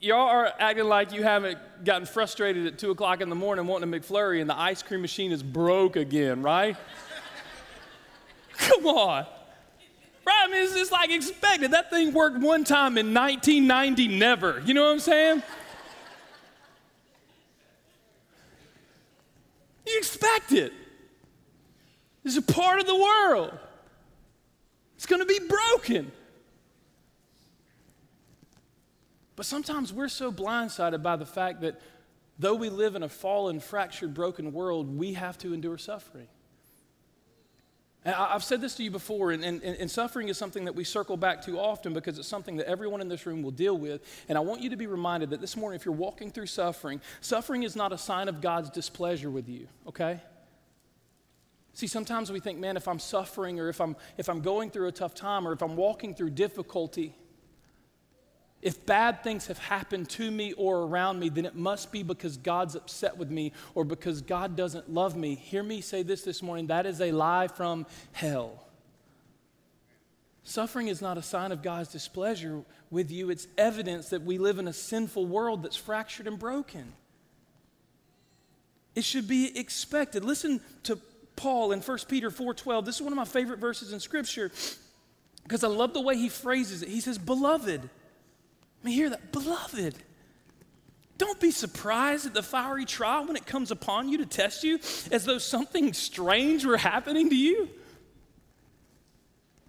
y'all 0.00 0.28
are 0.28 0.52
acting 0.58 0.86
like 0.86 1.12
you 1.12 1.22
haven't 1.22 1.58
gotten 1.84 2.06
frustrated 2.06 2.66
at 2.66 2.78
2 2.78 2.90
o'clock 2.90 3.20
in 3.20 3.28
the 3.28 3.34
morning 3.34 3.66
wanting 3.66 3.92
a 3.92 3.98
McFlurry 3.98 4.40
and 4.40 4.48
the 4.48 4.58
ice 4.58 4.82
cream 4.82 5.02
machine 5.02 5.30
is 5.30 5.42
broke 5.42 5.96
again, 5.96 6.42
right? 6.42 6.76
Come 8.56 8.86
on. 8.86 9.26
Right? 10.26 10.42
I 10.44 10.48
mean, 10.48 10.62
it's 10.62 10.74
just 10.74 10.92
like 10.92 11.10
expected. 11.10 11.72
That 11.72 11.90
thing 11.90 12.12
worked 12.12 12.38
one 12.38 12.64
time 12.64 12.98
in 12.98 13.14
1990, 13.14 14.08
never. 14.08 14.62
You 14.64 14.74
know 14.74 14.84
what 14.84 14.92
I'm 14.92 15.00
saying? 15.00 15.42
You 19.86 19.98
expect 19.98 20.52
it. 20.52 20.72
It's 22.24 22.36
a 22.36 22.42
part 22.42 22.80
of 22.80 22.86
the 22.86 22.94
world. 22.94 23.58
It's 24.96 25.06
going 25.06 25.20
to 25.20 25.26
be 25.26 25.40
broken. 25.48 26.12
But 29.40 29.46
sometimes 29.46 29.90
we're 29.90 30.08
so 30.08 30.30
blindsided 30.30 31.02
by 31.02 31.16
the 31.16 31.24
fact 31.24 31.62
that 31.62 31.80
though 32.38 32.54
we 32.54 32.68
live 32.68 32.94
in 32.94 33.02
a 33.02 33.08
fallen, 33.08 33.58
fractured, 33.58 34.12
broken 34.12 34.52
world, 34.52 34.94
we 34.94 35.14
have 35.14 35.38
to 35.38 35.54
endure 35.54 35.78
suffering. 35.78 36.26
And 38.04 38.14
I've 38.14 38.44
said 38.44 38.60
this 38.60 38.74
to 38.74 38.82
you 38.82 38.90
before, 38.90 39.30
and, 39.30 39.42
and, 39.42 39.62
and, 39.62 39.90
suffering 39.90 40.28
is 40.28 40.36
something 40.36 40.66
that 40.66 40.74
we 40.74 40.84
circle 40.84 41.16
back 41.16 41.40
to 41.46 41.58
often 41.58 41.94
because 41.94 42.18
it's 42.18 42.28
something 42.28 42.56
that 42.56 42.66
everyone 42.66 43.00
in 43.00 43.08
this 43.08 43.24
room 43.24 43.40
will 43.40 43.50
deal 43.50 43.78
with. 43.78 44.02
And 44.28 44.36
I 44.36 44.42
want 44.42 44.60
you 44.60 44.68
to 44.68 44.76
be 44.76 44.86
reminded 44.86 45.30
that 45.30 45.40
this 45.40 45.56
morning, 45.56 45.80
if 45.80 45.86
you're 45.86 45.94
walking 45.94 46.30
through 46.30 46.44
suffering, 46.44 47.00
suffering 47.22 47.62
is 47.62 47.74
not 47.74 47.94
a 47.94 47.98
sign 47.98 48.28
of 48.28 48.42
God's 48.42 48.68
displeasure 48.68 49.30
with 49.30 49.48
you, 49.48 49.68
okay? 49.88 50.20
See, 51.72 51.86
sometimes 51.86 52.30
we 52.30 52.40
think, 52.40 52.58
man, 52.58 52.76
if 52.76 52.86
I'm 52.86 52.98
suffering 52.98 53.58
or 53.58 53.70
if 53.70 53.80
I'm, 53.80 53.96
if 54.18 54.28
I'm 54.28 54.42
going 54.42 54.70
through 54.70 54.88
a 54.88 54.92
tough 54.92 55.14
time 55.14 55.48
or 55.48 55.54
if 55.54 55.62
I'm 55.62 55.76
walking 55.76 56.14
through 56.14 56.28
difficulty, 56.28 57.14
if 58.62 58.84
bad 58.84 59.22
things 59.22 59.46
have 59.46 59.58
happened 59.58 60.10
to 60.10 60.30
me 60.30 60.52
or 60.52 60.82
around 60.82 61.18
me, 61.18 61.30
then 61.30 61.46
it 61.46 61.56
must 61.56 61.90
be 61.90 62.02
because 62.02 62.36
God's 62.36 62.74
upset 62.74 63.16
with 63.16 63.30
me 63.30 63.52
or 63.74 63.84
because 63.84 64.20
God 64.20 64.54
doesn't 64.54 64.92
love 64.92 65.16
me. 65.16 65.34
Hear 65.34 65.62
me 65.62 65.80
say 65.80 66.02
this 66.02 66.22
this 66.22 66.42
morning 66.42 66.66
that 66.66 66.84
is 66.84 67.00
a 67.00 67.12
lie 67.12 67.48
from 67.48 67.86
hell. 68.12 68.66
Suffering 70.42 70.88
is 70.88 71.00
not 71.00 71.16
a 71.16 71.22
sign 71.22 71.52
of 71.52 71.62
God's 71.62 71.90
displeasure 71.90 72.62
with 72.90 73.10
you, 73.10 73.30
it's 73.30 73.46
evidence 73.56 74.08
that 74.08 74.22
we 74.22 74.36
live 74.36 74.58
in 74.58 74.66
a 74.66 74.72
sinful 74.72 75.24
world 75.26 75.62
that's 75.62 75.76
fractured 75.76 76.26
and 76.26 76.38
broken. 76.38 76.92
It 78.94 79.04
should 79.04 79.28
be 79.28 79.56
expected. 79.56 80.24
Listen 80.24 80.60
to 80.82 80.98
Paul 81.36 81.72
in 81.72 81.80
1 81.80 82.08
Peter 82.08 82.30
4:12. 82.30 82.84
This 82.84 82.96
is 82.96 83.02
one 83.02 83.12
of 83.12 83.16
my 83.16 83.24
favorite 83.24 83.60
verses 83.60 83.92
in 83.92 84.00
scripture 84.00 84.50
because 85.44 85.64
I 85.64 85.68
love 85.68 85.94
the 85.94 86.00
way 86.00 86.16
he 86.16 86.28
phrases 86.28 86.82
it. 86.82 86.88
He 86.88 87.00
says, 87.00 87.16
"Beloved, 87.16 87.88
I 88.82 88.86
mean, 88.86 88.94
hear 88.94 89.10
that. 89.10 89.32
Beloved, 89.32 89.94
don't 91.18 91.38
be 91.38 91.50
surprised 91.50 92.26
at 92.26 92.34
the 92.34 92.42
fiery 92.42 92.86
trial 92.86 93.26
when 93.26 93.36
it 93.36 93.44
comes 93.44 93.70
upon 93.70 94.08
you 94.08 94.18
to 94.18 94.26
test 94.26 94.64
you 94.64 94.78
as 95.12 95.24
though 95.24 95.38
something 95.38 95.92
strange 95.92 96.64
were 96.64 96.78
happening 96.78 97.28
to 97.28 97.36
you. 97.36 97.68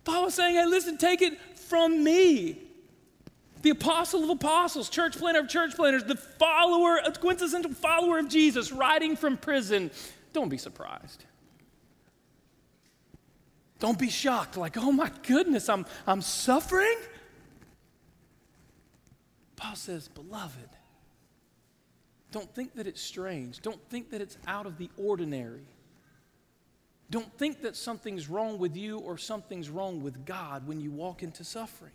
Paul 0.03 0.25
was 0.25 0.33
saying, 0.33 0.55
hey, 0.55 0.65
listen, 0.65 0.97
take 0.97 1.21
it 1.21 1.39
from 1.55 2.03
me. 2.03 2.57
The 3.61 3.69
apostle 3.69 4.23
of 4.23 4.29
apostles, 4.29 4.89
church 4.89 5.17
planter 5.17 5.41
of 5.41 5.49
church 5.49 5.75
planters, 5.75 6.03
the 6.03 6.15
follower, 6.15 6.97
a 7.05 7.11
quintessential 7.11 7.73
follower 7.73 8.17
of 8.17 8.27
Jesus, 8.27 8.71
writing 8.71 9.15
from 9.15 9.37
prison. 9.37 9.91
Don't 10.33 10.49
be 10.49 10.57
surprised. 10.57 11.25
Don't 13.79 13.99
be 13.99 14.09
shocked, 14.09 14.57
like, 14.57 14.77
oh 14.77 14.91
my 14.91 15.11
goodness, 15.23 15.67
I'm, 15.67 15.85
I'm 16.07 16.21
suffering? 16.21 16.97
Paul 19.61 19.75
says, 19.75 20.07
Beloved, 20.07 20.69
Don't 22.31 22.53
think 22.55 22.75
that 22.75 22.87
it's 22.87 23.01
strange. 23.01 23.59
Don't 23.61 23.81
think 23.89 24.09
that 24.09 24.21
it's 24.21 24.37
out 24.47 24.65
of 24.65 24.77
the 24.77 24.89
ordinary. 24.97 25.67
Don't 27.11 27.31
think 27.37 27.61
that 27.61 27.75
something's 27.75 28.29
wrong 28.29 28.57
with 28.57 28.75
you 28.75 28.97
or 28.99 29.17
something's 29.17 29.69
wrong 29.69 30.01
with 30.01 30.25
God 30.25 30.65
when 30.65 30.79
you 30.79 30.89
walk 30.89 31.23
into 31.23 31.43
suffering. 31.43 31.91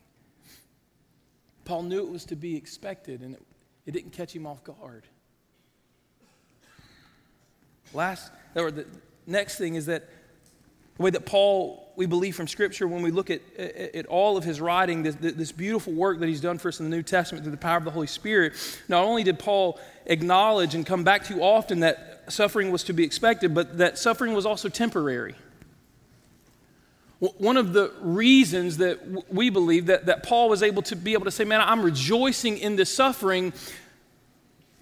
Paul 1.64 1.82
knew 1.84 2.00
it 2.00 2.10
was 2.10 2.24
to 2.26 2.36
be 2.36 2.54
expected 2.54 3.22
and 3.22 3.34
it, 3.34 3.42
it 3.86 3.92
didn't 3.92 4.12
catch 4.12 4.36
him 4.36 4.46
off 4.46 4.62
guard. 4.62 5.04
Last, 7.94 8.30
or 8.54 8.70
the 8.70 8.86
next 9.26 9.56
thing 9.56 9.74
is 9.74 9.86
that 9.86 10.08
the 10.96 11.02
way 11.02 11.10
that 11.10 11.26
Paul, 11.26 11.92
we 11.96 12.06
believe 12.06 12.36
from 12.36 12.48
Scripture, 12.48 12.88
when 12.88 13.02
we 13.02 13.10
look 13.10 13.30
at, 13.30 13.42
at, 13.58 13.94
at 13.94 14.06
all 14.06 14.36
of 14.36 14.44
his 14.44 14.60
writing, 14.60 15.02
this, 15.02 15.16
this, 15.16 15.52
beautiful 15.52 15.92
work 15.92 16.20
that 16.20 16.28
he's 16.28 16.40
done 16.40 16.58
for 16.58 16.68
us 16.68 16.80
in 16.80 16.88
the 16.88 16.96
New 16.96 17.02
Testament 17.02 17.44
through 17.44 17.52
the 17.52 17.58
power 17.58 17.76
of 17.76 17.84
the 17.84 17.90
Holy 17.90 18.06
Spirit, 18.06 18.54
not 18.88 19.04
only 19.04 19.22
did 19.22 19.38
Paul 19.38 19.78
acknowledge 20.06 20.74
and 20.74 20.86
come 20.86 21.04
back 21.04 21.24
to 21.24 21.42
often 21.42 21.80
that 21.80 22.24
suffering 22.28 22.70
was 22.70 22.82
to 22.84 22.92
be 22.92 23.04
expected, 23.04 23.54
but 23.54 23.78
that 23.78 23.98
suffering 23.98 24.34
was 24.34 24.46
also 24.46 24.68
temporary. 24.68 25.34
One 27.18 27.56
of 27.56 27.72
the 27.72 27.92
reasons 28.00 28.76
that 28.76 29.32
we 29.32 29.48
believe 29.48 29.86
that, 29.86 30.06
that 30.06 30.22
Paul 30.22 30.50
was 30.50 30.62
able 30.62 30.82
to 30.82 30.96
be 30.96 31.14
able 31.14 31.24
to 31.24 31.30
say, 31.30 31.44
Man, 31.44 31.62
I'm 31.62 31.82
rejoicing 31.82 32.58
in 32.58 32.76
this 32.76 32.94
suffering 32.94 33.54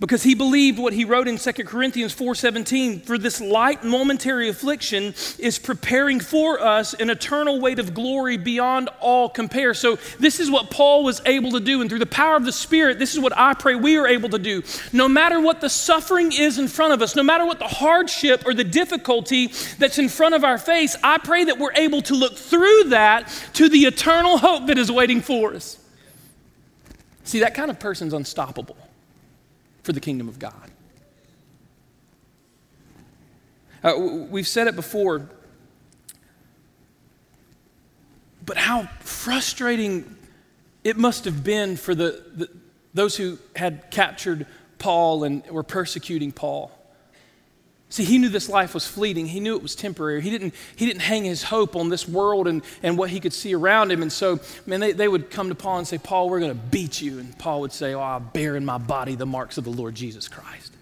because 0.00 0.24
he 0.24 0.34
believed 0.34 0.78
what 0.78 0.92
he 0.92 1.04
wrote 1.04 1.28
in 1.28 1.38
2 1.38 1.52
Corinthians 1.66 2.12
4:17 2.12 3.00
for 3.06 3.16
this 3.16 3.40
light 3.40 3.84
momentary 3.84 4.48
affliction 4.48 5.14
is 5.38 5.56
preparing 5.56 6.18
for 6.18 6.60
us 6.60 6.94
an 6.94 7.10
eternal 7.10 7.60
weight 7.60 7.78
of 7.78 7.94
glory 7.94 8.36
beyond 8.36 8.88
all 9.00 9.28
compare. 9.28 9.72
So 9.72 9.96
this 10.18 10.40
is 10.40 10.50
what 10.50 10.70
Paul 10.70 11.04
was 11.04 11.22
able 11.26 11.52
to 11.52 11.60
do 11.60 11.80
and 11.80 11.88
through 11.88 12.00
the 12.00 12.06
power 12.06 12.34
of 12.34 12.44
the 12.44 12.52
spirit 12.52 12.98
this 12.98 13.14
is 13.14 13.20
what 13.20 13.36
I 13.36 13.54
pray 13.54 13.76
we 13.76 13.96
are 13.96 14.06
able 14.08 14.28
to 14.30 14.38
do. 14.38 14.64
No 14.92 15.08
matter 15.08 15.40
what 15.40 15.60
the 15.60 15.70
suffering 15.70 16.32
is 16.32 16.58
in 16.58 16.66
front 16.66 16.92
of 16.92 17.00
us, 17.00 17.14
no 17.14 17.22
matter 17.22 17.46
what 17.46 17.60
the 17.60 17.68
hardship 17.68 18.42
or 18.46 18.52
the 18.52 18.64
difficulty 18.64 19.52
that's 19.78 19.98
in 19.98 20.08
front 20.08 20.34
of 20.34 20.42
our 20.42 20.58
face, 20.58 20.96
I 21.04 21.18
pray 21.18 21.44
that 21.44 21.58
we're 21.58 21.72
able 21.74 22.02
to 22.02 22.14
look 22.14 22.36
through 22.36 22.84
that 22.88 23.28
to 23.54 23.68
the 23.68 23.84
eternal 23.84 24.38
hope 24.38 24.66
that 24.66 24.76
is 24.76 24.90
waiting 24.90 25.20
for 25.20 25.54
us. 25.54 25.78
See 27.22 27.38
that 27.38 27.54
kind 27.54 27.70
of 27.70 27.78
person's 27.78 28.12
unstoppable 28.12 28.76
for 29.84 29.92
the 29.92 30.00
kingdom 30.00 30.28
of 30.28 30.38
God. 30.38 30.70
Uh, 33.84 33.92
we've 33.98 34.48
said 34.48 34.66
it 34.66 34.74
before, 34.74 35.28
but 38.44 38.56
how 38.56 38.88
frustrating 39.00 40.16
it 40.82 40.96
must 40.96 41.26
have 41.26 41.44
been 41.44 41.76
for 41.76 41.94
the, 41.94 42.24
the, 42.34 42.48
those 42.94 43.16
who 43.16 43.38
had 43.54 43.90
captured 43.90 44.46
Paul 44.78 45.24
and 45.24 45.46
were 45.50 45.62
persecuting 45.62 46.32
Paul. 46.32 46.70
See, 47.90 48.04
he 48.04 48.18
knew 48.18 48.28
this 48.28 48.48
life 48.48 48.74
was 48.74 48.86
fleeting. 48.86 49.26
He 49.26 49.38
knew 49.38 49.54
it 49.54 49.62
was 49.62 49.76
temporary. 49.76 50.20
He 50.20 50.30
didn't, 50.30 50.54
he 50.74 50.86
didn't 50.86 51.02
hang 51.02 51.24
his 51.24 51.44
hope 51.44 51.76
on 51.76 51.90
this 51.90 52.08
world 52.08 52.48
and, 52.48 52.62
and 52.82 52.98
what 52.98 53.10
he 53.10 53.20
could 53.20 53.32
see 53.32 53.54
around 53.54 53.92
him. 53.92 54.02
And 54.02 54.12
so, 54.12 54.40
man, 54.66 54.80
they, 54.80 54.92
they 54.92 55.06
would 55.06 55.30
come 55.30 55.48
to 55.48 55.54
Paul 55.54 55.78
and 55.78 55.86
say, 55.86 55.98
Paul, 55.98 56.28
we're 56.28 56.40
going 56.40 56.52
to 56.52 56.58
beat 56.58 57.00
you. 57.00 57.20
And 57.20 57.38
Paul 57.38 57.60
would 57.60 57.72
say, 57.72 57.94
Oh, 57.94 58.00
I 58.00 58.18
bear 58.18 58.56
in 58.56 58.64
my 58.64 58.78
body 58.78 59.14
the 59.14 59.26
marks 59.26 59.58
of 59.58 59.64
the 59.64 59.70
Lord 59.70 59.94
Jesus 59.94 60.28
Christ. 60.28 60.72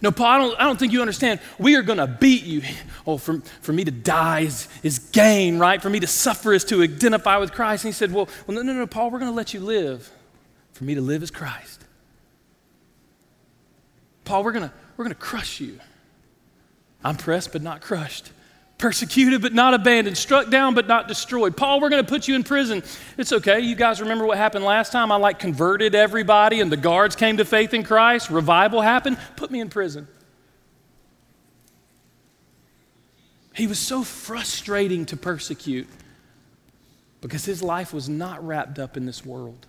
No, 0.00 0.10
Paul, 0.10 0.26
I 0.26 0.38
don't, 0.38 0.60
I 0.60 0.64
don't 0.64 0.78
think 0.78 0.92
you 0.92 1.00
understand. 1.00 1.38
We 1.58 1.76
are 1.76 1.82
going 1.82 1.98
to 1.98 2.08
beat 2.08 2.42
you. 2.44 2.62
Oh, 3.06 3.18
for, 3.18 3.40
for 3.60 3.72
me 3.72 3.84
to 3.84 3.90
die 3.90 4.40
is, 4.40 4.68
is 4.82 4.98
gain, 4.98 5.58
right? 5.58 5.80
For 5.82 5.90
me 5.90 6.00
to 6.00 6.08
suffer 6.08 6.52
is 6.52 6.64
to 6.66 6.82
identify 6.82 7.36
with 7.36 7.52
Christ. 7.52 7.84
And 7.84 7.92
he 7.92 7.96
said, 7.96 8.12
Well, 8.12 8.28
well 8.46 8.56
no, 8.56 8.62
no, 8.62 8.72
no, 8.72 8.86
Paul, 8.86 9.10
we're 9.10 9.18
going 9.18 9.30
to 9.30 9.36
let 9.36 9.52
you 9.54 9.60
live. 9.60 10.10
For 10.72 10.84
me 10.84 10.94
to 10.94 11.00
live 11.00 11.22
is 11.22 11.30
Christ. 11.30 11.84
Paul, 14.24 14.44
we're 14.44 14.52
going 14.52 14.68
to, 14.68 14.74
we're 14.96 15.04
going 15.04 15.14
to 15.14 15.20
crush 15.20 15.60
you. 15.60 15.78
I'm 17.04 17.16
pressed 17.16 17.52
but 17.52 17.62
not 17.62 17.80
crushed, 17.80 18.30
persecuted 18.78 19.42
but 19.42 19.52
not 19.52 19.74
abandoned, 19.74 20.16
struck 20.16 20.50
down 20.50 20.74
but 20.74 20.86
not 20.86 21.08
destroyed. 21.08 21.56
Paul, 21.56 21.80
we're 21.80 21.90
going 21.90 22.04
to 22.04 22.08
put 22.08 22.28
you 22.28 22.34
in 22.34 22.44
prison. 22.44 22.82
It's 23.16 23.32
okay. 23.32 23.60
You 23.60 23.74
guys 23.74 24.00
remember 24.00 24.26
what 24.26 24.38
happened 24.38 24.64
last 24.64 24.92
time? 24.92 25.10
I 25.10 25.16
like 25.16 25.38
converted 25.38 25.94
everybody 25.94 26.60
and 26.60 26.70
the 26.70 26.76
guards 26.76 27.16
came 27.16 27.38
to 27.38 27.44
faith 27.44 27.74
in 27.74 27.82
Christ. 27.82 28.30
Revival 28.30 28.80
happened. 28.80 29.18
Put 29.36 29.50
me 29.50 29.60
in 29.60 29.68
prison. 29.68 30.06
He 33.54 33.66
was 33.66 33.78
so 33.78 34.02
frustrating 34.02 35.04
to 35.06 35.16
persecute 35.16 35.88
because 37.20 37.44
his 37.44 37.62
life 37.62 37.92
was 37.92 38.08
not 38.08 38.44
wrapped 38.46 38.78
up 38.78 38.96
in 38.96 39.06
this 39.06 39.24
world. 39.24 39.66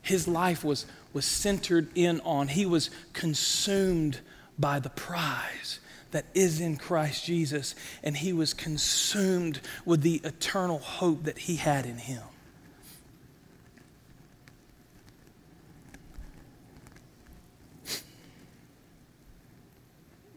His 0.00 0.26
life 0.26 0.64
was, 0.64 0.86
was 1.12 1.24
centered 1.24 1.88
in 1.94 2.20
on, 2.22 2.48
he 2.48 2.66
was 2.66 2.90
consumed 3.12 4.20
by 4.62 4.78
the 4.78 4.88
prize 4.88 5.80
that 6.12 6.24
is 6.34 6.60
in 6.60 6.76
Christ 6.76 7.24
Jesus, 7.24 7.74
and 8.02 8.16
he 8.16 8.32
was 8.32 8.54
consumed 8.54 9.60
with 9.84 10.02
the 10.02 10.20
eternal 10.24 10.78
hope 10.78 11.24
that 11.24 11.36
he 11.36 11.56
had 11.56 11.84
in 11.84 11.98
him. 11.98 12.22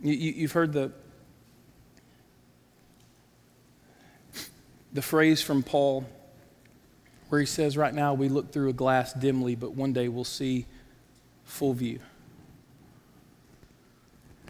You, 0.02 0.42
have 0.42 0.52
heard 0.52 0.74
the, 0.74 0.92
the 4.94 5.02
phrase 5.02 5.42
from 5.42 5.64
Paul 5.64 6.06
where 7.30 7.42
he 7.42 7.48
says, 7.48 7.76
Right 7.76 7.94
now 7.94 8.14
we 8.14 8.30
look 8.30 8.52
through 8.52 8.70
a 8.70 8.74
glass 8.74 9.14
dimly, 9.14 9.56
but 9.56 9.74
one 9.74 9.94
day 9.94 10.08
we'll 10.08 10.24
see 10.24 10.68
full 11.44 11.74
view. 11.74 12.00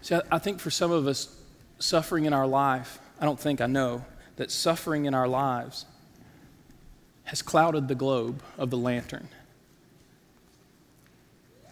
See, 0.06 0.16
I 0.30 0.38
think 0.38 0.60
for 0.60 0.70
some 0.70 0.92
of 0.92 1.08
us, 1.08 1.34
suffering 1.80 2.26
in 2.26 2.32
our 2.32 2.46
life, 2.46 3.00
I 3.20 3.24
don't 3.24 3.40
think 3.40 3.60
I 3.60 3.66
know, 3.66 4.04
that 4.36 4.52
suffering 4.52 5.06
in 5.06 5.14
our 5.14 5.26
lives 5.26 5.84
has 7.24 7.42
clouded 7.42 7.88
the 7.88 7.96
globe 7.96 8.40
of 8.56 8.70
the 8.70 8.76
lantern. 8.76 9.26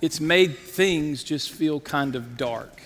It's 0.00 0.18
made 0.18 0.58
things 0.58 1.22
just 1.22 1.52
feel 1.52 1.78
kind 1.78 2.16
of 2.16 2.36
dark. 2.36 2.82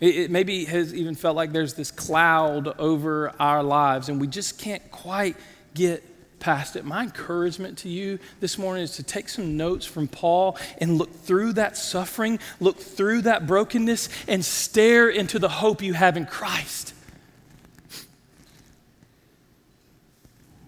It, 0.00 0.16
it, 0.16 0.30
maybe 0.30 0.64
has 0.64 0.94
even 0.94 1.14
felt 1.14 1.36
like 1.36 1.52
there's 1.52 1.74
this 1.74 1.90
cloud 1.90 2.68
over 2.78 3.34
our 3.38 3.62
lives, 3.62 4.08
and 4.08 4.18
we 4.18 4.28
just 4.28 4.58
can't 4.58 4.90
quite 4.90 5.36
get 5.74 6.02
past 6.42 6.74
it. 6.74 6.84
My 6.84 7.04
encouragement 7.04 7.78
to 7.78 7.88
you 7.88 8.18
this 8.40 8.58
morning 8.58 8.82
is 8.82 8.96
to 8.96 9.04
take 9.04 9.28
some 9.28 9.56
notes 9.56 9.86
from 9.86 10.08
Paul 10.08 10.58
and 10.78 10.98
look 10.98 11.14
through 11.22 11.52
that 11.52 11.76
suffering, 11.76 12.40
look 12.58 12.80
through 12.80 13.22
that 13.22 13.46
brokenness, 13.46 14.08
and 14.26 14.44
stare 14.44 15.08
into 15.08 15.38
the 15.38 15.48
hope 15.48 15.80
you 15.82 15.94
have 15.94 16.16
in 16.16 16.26
Christ. 16.26 16.94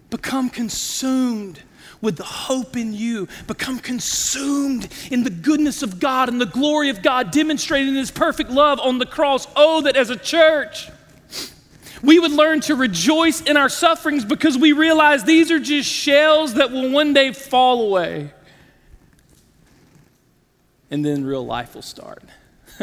Become 0.09 0.49
consumed 0.49 1.59
with 2.01 2.15
the 2.15 2.23
hope 2.23 2.77
in 2.77 2.93
you. 2.93 3.27
Become 3.45 3.79
consumed 3.79 4.87
in 5.11 5.23
the 5.23 5.29
goodness 5.29 5.83
of 5.83 5.99
God 5.99 6.29
and 6.29 6.39
the 6.39 6.45
glory 6.45 6.89
of 6.89 7.01
God 7.01 7.31
demonstrated 7.31 7.89
in 7.89 7.95
His 7.95 8.11
perfect 8.11 8.49
love 8.49 8.79
on 8.79 8.97
the 8.97 9.05
cross. 9.05 9.45
Oh, 9.57 9.81
that 9.81 9.97
as 9.97 10.09
a 10.09 10.15
church, 10.15 10.89
we 12.01 12.19
would 12.19 12.31
learn 12.31 12.61
to 12.61 12.75
rejoice 12.75 13.41
in 13.41 13.57
our 13.57 13.69
sufferings 13.69 14.25
because 14.25 14.57
we 14.57 14.71
realize 14.73 15.23
these 15.23 15.51
are 15.51 15.59
just 15.59 15.89
shells 15.89 16.55
that 16.55 16.71
will 16.71 16.91
one 16.91 17.13
day 17.13 17.31
fall 17.33 17.87
away. 17.87 18.31
And 20.91 21.03
then 21.03 21.25
real 21.25 21.45
life 21.45 21.75
will 21.75 21.81
start. 21.81 22.23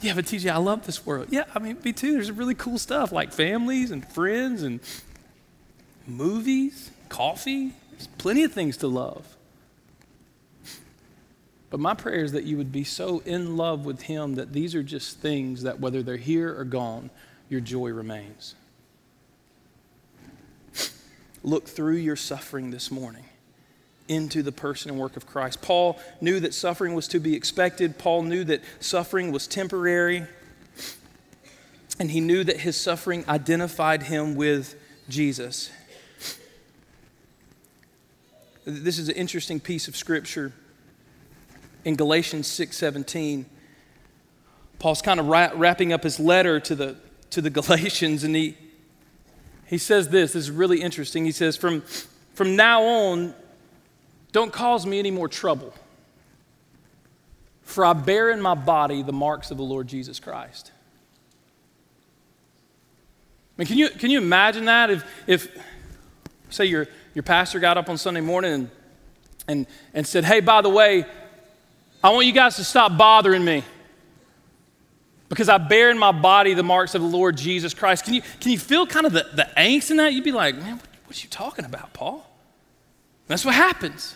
yeah, 0.00 0.14
but 0.14 0.24
TJ, 0.24 0.50
I 0.50 0.58
love 0.58 0.86
this 0.86 1.04
world. 1.04 1.28
Yeah, 1.30 1.44
I 1.54 1.58
mean, 1.58 1.78
me 1.84 1.92
too. 1.92 2.12
There's 2.12 2.30
really 2.30 2.54
cool 2.54 2.78
stuff 2.78 3.12
like 3.12 3.32
families 3.32 3.90
and 3.90 4.06
friends 4.06 4.62
and 4.62 4.80
movies, 6.06 6.90
coffee. 7.08 7.72
There's 7.90 8.06
plenty 8.18 8.44
of 8.44 8.52
things 8.52 8.76
to 8.78 8.88
love. 8.88 9.37
But 11.70 11.80
my 11.80 11.94
prayer 11.94 12.24
is 12.24 12.32
that 12.32 12.44
you 12.44 12.56
would 12.56 12.72
be 12.72 12.84
so 12.84 13.20
in 13.20 13.56
love 13.56 13.84
with 13.84 14.02
Him 14.02 14.36
that 14.36 14.52
these 14.52 14.74
are 14.74 14.82
just 14.82 15.18
things 15.18 15.62
that, 15.64 15.80
whether 15.80 16.02
they're 16.02 16.16
here 16.16 16.58
or 16.58 16.64
gone, 16.64 17.10
your 17.48 17.60
joy 17.60 17.90
remains. 17.90 18.54
Look 21.42 21.68
through 21.68 21.96
your 21.96 22.16
suffering 22.16 22.70
this 22.70 22.90
morning 22.90 23.24
into 24.08 24.42
the 24.42 24.52
person 24.52 24.90
and 24.90 24.98
work 24.98 25.16
of 25.16 25.26
Christ. 25.26 25.60
Paul 25.60 25.98
knew 26.20 26.40
that 26.40 26.54
suffering 26.54 26.94
was 26.94 27.06
to 27.08 27.20
be 27.20 27.34
expected, 27.34 27.98
Paul 27.98 28.22
knew 28.22 28.44
that 28.44 28.62
suffering 28.80 29.30
was 29.30 29.46
temporary, 29.46 30.24
and 31.98 32.10
he 32.10 32.20
knew 32.20 32.44
that 32.44 32.60
his 32.60 32.76
suffering 32.76 33.24
identified 33.28 34.04
him 34.04 34.34
with 34.34 34.74
Jesus. 35.08 35.70
This 38.64 38.98
is 38.98 39.08
an 39.08 39.14
interesting 39.14 39.60
piece 39.60 39.88
of 39.88 39.96
scripture 39.96 40.52
in 41.84 41.96
Galatians 41.96 42.46
6:17. 42.48 43.46
Paul's 44.78 45.02
kind 45.02 45.18
of 45.18 45.26
wrapping 45.26 45.92
up 45.92 46.04
his 46.04 46.20
letter 46.20 46.60
to 46.60 46.74
the, 46.74 46.96
to 47.30 47.40
the 47.40 47.50
Galatians, 47.58 48.24
and 48.24 48.34
he, 48.34 48.56
he 49.66 49.78
says 49.78 50.08
this. 50.08 50.32
This 50.32 50.44
is 50.44 50.50
really 50.50 50.80
interesting. 50.80 51.24
He 51.24 51.32
says, 51.32 51.56
from, 51.56 51.82
from 52.34 52.56
now 52.56 52.82
on, 52.82 53.34
Don't 54.32 54.52
cause 54.52 54.86
me 54.86 54.98
any 54.98 55.10
more 55.10 55.28
trouble, 55.28 55.74
for 57.62 57.84
I 57.84 57.92
bear 57.92 58.30
in 58.30 58.40
my 58.40 58.54
body 58.54 59.02
the 59.02 59.12
marks 59.12 59.50
of 59.50 59.56
the 59.56 59.64
Lord 59.64 59.88
Jesus 59.88 60.20
Christ. 60.20 60.70
I 63.56 63.62
mean, 63.62 63.66
can 63.66 63.78
you, 63.78 63.88
can 63.90 64.10
you 64.10 64.18
imagine 64.18 64.66
that 64.66 64.90
if, 64.90 65.04
if 65.26 65.48
say, 66.50 66.66
your, 66.66 66.86
your 67.14 67.24
pastor 67.24 67.58
got 67.58 67.76
up 67.76 67.88
on 67.88 67.98
Sunday 67.98 68.20
morning 68.20 68.52
and, 68.52 68.70
and, 69.48 69.66
and 69.92 70.06
said, 70.06 70.24
Hey, 70.24 70.38
by 70.38 70.62
the 70.62 70.68
way, 70.68 71.04
I 72.02 72.10
want 72.10 72.26
you 72.26 72.32
guys 72.32 72.56
to 72.56 72.64
stop 72.64 72.96
bothering 72.96 73.44
me 73.44 73.64
because 75.28 75.48
I 75.48 75.58
bear 75.58 75.90
in 75.90 75.98
my 75.98 76.12
body 76.12 76.54
the 76.54 76.62
marks 76.62 76.94
of 76.94 77.02
the 77.02 77.08
Lord 77.08 77.36
Jesus 77.36 77.74
Christ. 77.74 78.04
Can 78.04 78.14
you, 78.14 78.22
can 78.40 78.52
you 78.52 78.58
feel 78.58 78.86
kind 78.86 79.06
of 79.06 79.12
the, 79.12 79.26
the 79.34 79.48
angst 79.56 79.90
in 79.90 79.96
that? 79.98 80.12
You'd 80.12 80.24
be 80.24 80.32
like, 80.32 80.56
Man, 80.56 80.76
what, 80.76 80.86
what 81.06 81.18
are 81.18 81.22
you 81.22 81.28
talking 81.28 81.64
about, 81.64 81.92
Paul? 81.92 82.24
That's 83.26 83.44
what 83.44 83.54
happens. 83.54 84.14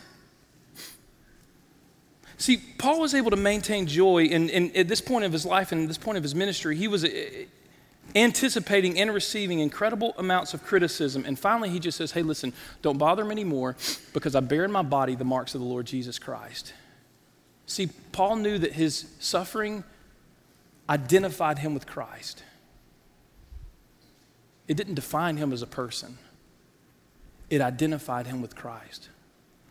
See, 2.38 2.56
Paul 2.56 3.00
was 3.00 3.14
able 3.14 3.30
to 3.30 3.36
maintain 3.36 3.86
joy, 3.86 4.24
and, 4.24 4.50
at 4.76 4.88
this 4.88 5.00
point 5.00 5.24
of 5.24 5.32
his 5.32 5.46
life 5.46 5.70
and 5.70 5.88
this 5.88 5.98
point 5.98 6.18
of 6.18 6.24
his 6.24 6.34
ministry, 6.34 6.74
he 6.74 6.88
was 6.88 7.04
uh, 7.04 7.08
anticipating 8.16 8.98
and 8.98 9.14
receiving 9.14 9.60
incredible 9.60 10.12
amounts 10.18 10.52
of 10.52 10.64
criticism. 10.64 11.24
And 11.24 11.38
finally, 11.38 11.70
he 11.70 11.78
just 11.78 11.96
says, 11.98 12.12
Hey, 12.12 12.22
listen, 12.22 12.52
don't 12.80 12.98
bother 12.98 13.24
me 13.24 13.32
anymore 13.32 13.76
because 14.12 14.34
I 14.34 14.40
bear 14.40 14.64
in 14.64 14.72
my 14.72 14.82
body 14.82 15.14
the 15.14 15.24
marks 15.24 15.54
of 15.54 15.60
the 15.60 15.66
Lord 15.66 15.86
Jesus 15.86 16.18
Christ. 16.18 16.72
See, 17.66 17.88
Paul 18.12 18.36
knew 18.36 18.58
that 18.58 18.72
his 18.72 19.06
suffering 19.18 19.84
identified 20.88 21.58
him 21.58 21.74
with 21.74 21.86
Christ, 21.86 22.42
it 24.68 24.76
didn't 24.76 24.94
define 24.94 25.36
him 25.36 25.52
as 25.52 25.62
a 25.62 25.66
person, 25.66 26.18
it 27.50 27.60
identified 27.60 28.26
him 28.26 28.40
with 28.42 28.54
Christ. 28.54 29.08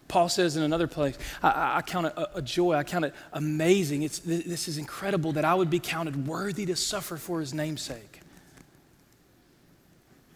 Paul 0.07 0.27
says 0.27 0.57
in 0.57 0.63
another 0.63 0.87
place, 0.87 1.17
I, 1.41 1.77
I 1.77 1.81
count 1.81 2.07
it 2.07 2.13
a, 2.17 2.39
a, 2.39 2.41
joy, 2.41 2.73
I 2.73 2.83
count 2.83 3.05
it 3.05 3.15
amazing. 3.31 4.03
It's, 4.03 4.19
this 4.19 4.67
is 4.67 4.77
incredible 4.77 5.31
that 5.31 5.45
I 5.45 5.55
would 5.55 5.69
be 5.69 5.79
counted 5.79 6.27
worthy 6.27 6.65
to 6.65 6.75
suffer 6.75 7.15
for 7.15 7.39
his 7.39 7.53
namesake. 7.53 8.10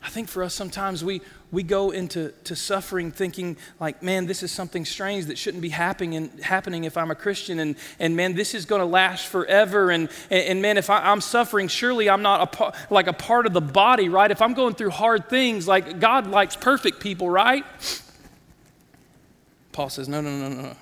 I 0.05 0.09
think 0.09 0.27
for 0.27 0.43
us, 0.43 0.53
sometimes 0.53 1.03
we, 1.03 1.19
we 1.51 1.63
go 1.63 1.89
into 1.89 2.31
to 2.43 2.55
suffering 2.55 3.09
thinking, 3.09 3.57
like, 3.79 4.03
man, 4.03 4.27
this 4.27 4.43
is 4.43 4.51
something 4.51 4.85
strange 4.85 5.25
that 5.25 5.37
shouldn't 5.39 5.63
be 5.63 5.69
happening, 5.69 6.13
and, 6.13 6.39
happening 6.43 6.83
if 6.83 6.95
I'm 6.95 7.09
a 7.09 7.15
Christian. 7.15 7.57
And, 7.57 7.75
and 7.97 8.15
man, 8.15 8.35
this 8.35 8.53
is 8.53 8.65
going 8.65 8.81
to 8.81 8.85
last 8.85 9.25
forever. 9.25 9.89
And, 9.89 10.09
and, 10.29 10.43
and 10.43 10.61
man, 10.61 10.77
if 10.77 10.91
I, 10.91 11.11
am 11.11 11.21
suffering, 11.21 11.67
surely 11.69 12.07
I'm 12.07 12.21
not 12.21 12.55
a, 12.61 12.73
like 12.93 13.07
a 13.07 13.13
part 13.13 13.47
of 13.47 13.53
the 13.53 13.61
body, 13.61 14.07
right? 14.07 14.29
If 14.29 14.43
I'm 14.43 14.53
going 14.53 14.75
through 14.75 14.91
hard 14.91 15.27
things, 15.27 15.67
like 15.67 15.99
God 15.99 16.27
likes 16.27 16.55
perfect 16.55 16.99
people, 16.99 17.27
right? 17.27 17.65
Paul 19.71 19.89
says, 19.89 20.07
no, 20.07 20.21
no, 20.21 20.29
no, 20.37 20.49
no, 20.49 20.61
no. 20.61 20.75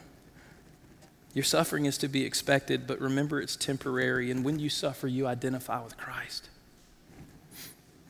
Your 1.33 1.45
suffering 1.45 1.85
is 1.85 1.97
to 1.99 2.09
be 2.09 2.25
expected, 2.25 2.87
but 2.87 2.99
remember 2.99 3.39
it's 3.39 3.55
temporary. 3.55 4.31
And 4.31 4.43
when 4.43 4.59
you 4.59 4.69
suffer, 4.69 5.07
you 5.07 5.27
identify 5.27 5.81
with 5.81 5.95
Christ 5.95 6.49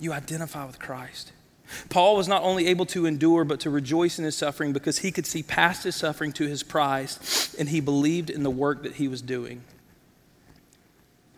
you 0.03 0.13
identify 0.13 0.65
with 0.65 0.79
Christ. 0.79 1.31
Paul 1.89 2.15
was 2.15 2.27
not 2.27 2.43
only 2.43 2.67
able 2.67 2.85
to 2.87 3.05
endure, 3.05 3.45
but 3.45 3.59
to 3.61 3.69
rejoice 3.69 4.19
in 4.19 4.25
his 4.25 4.35
suffering 4.35 4.73
because 4.73 4.99
he 4.99 5.11
could 5.11 5.25
see 5.25 5.43
past 5.43 5.83
his 5.83 5.95
suffering 5.95 6.31
to 6.33 6.47
his 6.47 6.61
prize 6.61 7.55
and 7.57 7.69
he 7.69 7.79
believed 7.79 8.29
in 8.29 8.43
the 8.43 8.49
work 8.49 8.83
that 8.83 8.95
he 8.95 9.07
was 9.07 9.21
doing. 9.21 9.63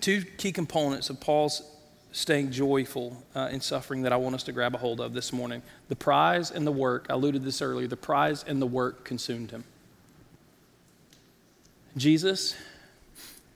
Two 0.02 0.24
key 0.38 0.52
components 0.52 1.10
of 1.10 1.20
Paul's 1.20 1.62
staying 2.12 2.52
joyful 2.52 3.24
uh, 3.36 3.50
in 3.52 3.60
suffering 3.60 4.04
that 4.04 4.14
I 4.14 4.18
want 4.18 4.36
us 4.36 4.44
to 4.44 4.52
grab 4.52 4.74
a 4.74 4.78
hold 4.78 5.02
of 5.02 5.14
this 5.14 5.34
morning 5.34 5.62
the 5.90 5.96
prize 5.96 6.50
and 6.50 6.66
the 6.66 6.72
work. 6.72 7.08
I 7.10 7.14
alluded 7.14 7.42
to 7.42 7.46
this 7.46 7.62
earlier. 7.62 7.88
The 7.88 7.98
prize 7.98 8.44
and 8.44 8.62
the 8.62 8.68
work 8.68 9.04
consumed 9.04 9.52
him. 9.52 9.64
Jesus 11.98 12.56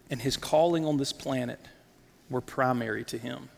and 0.10 0.22
his 0.22 0.38
calling 0.38 0.86
on 0.86 0.98
this 0.98 1.14
planet 1.14 1.60
were 2.30 2.42
primary 2.42 3.04
to 3.06 3.18
him. 3.18 3.50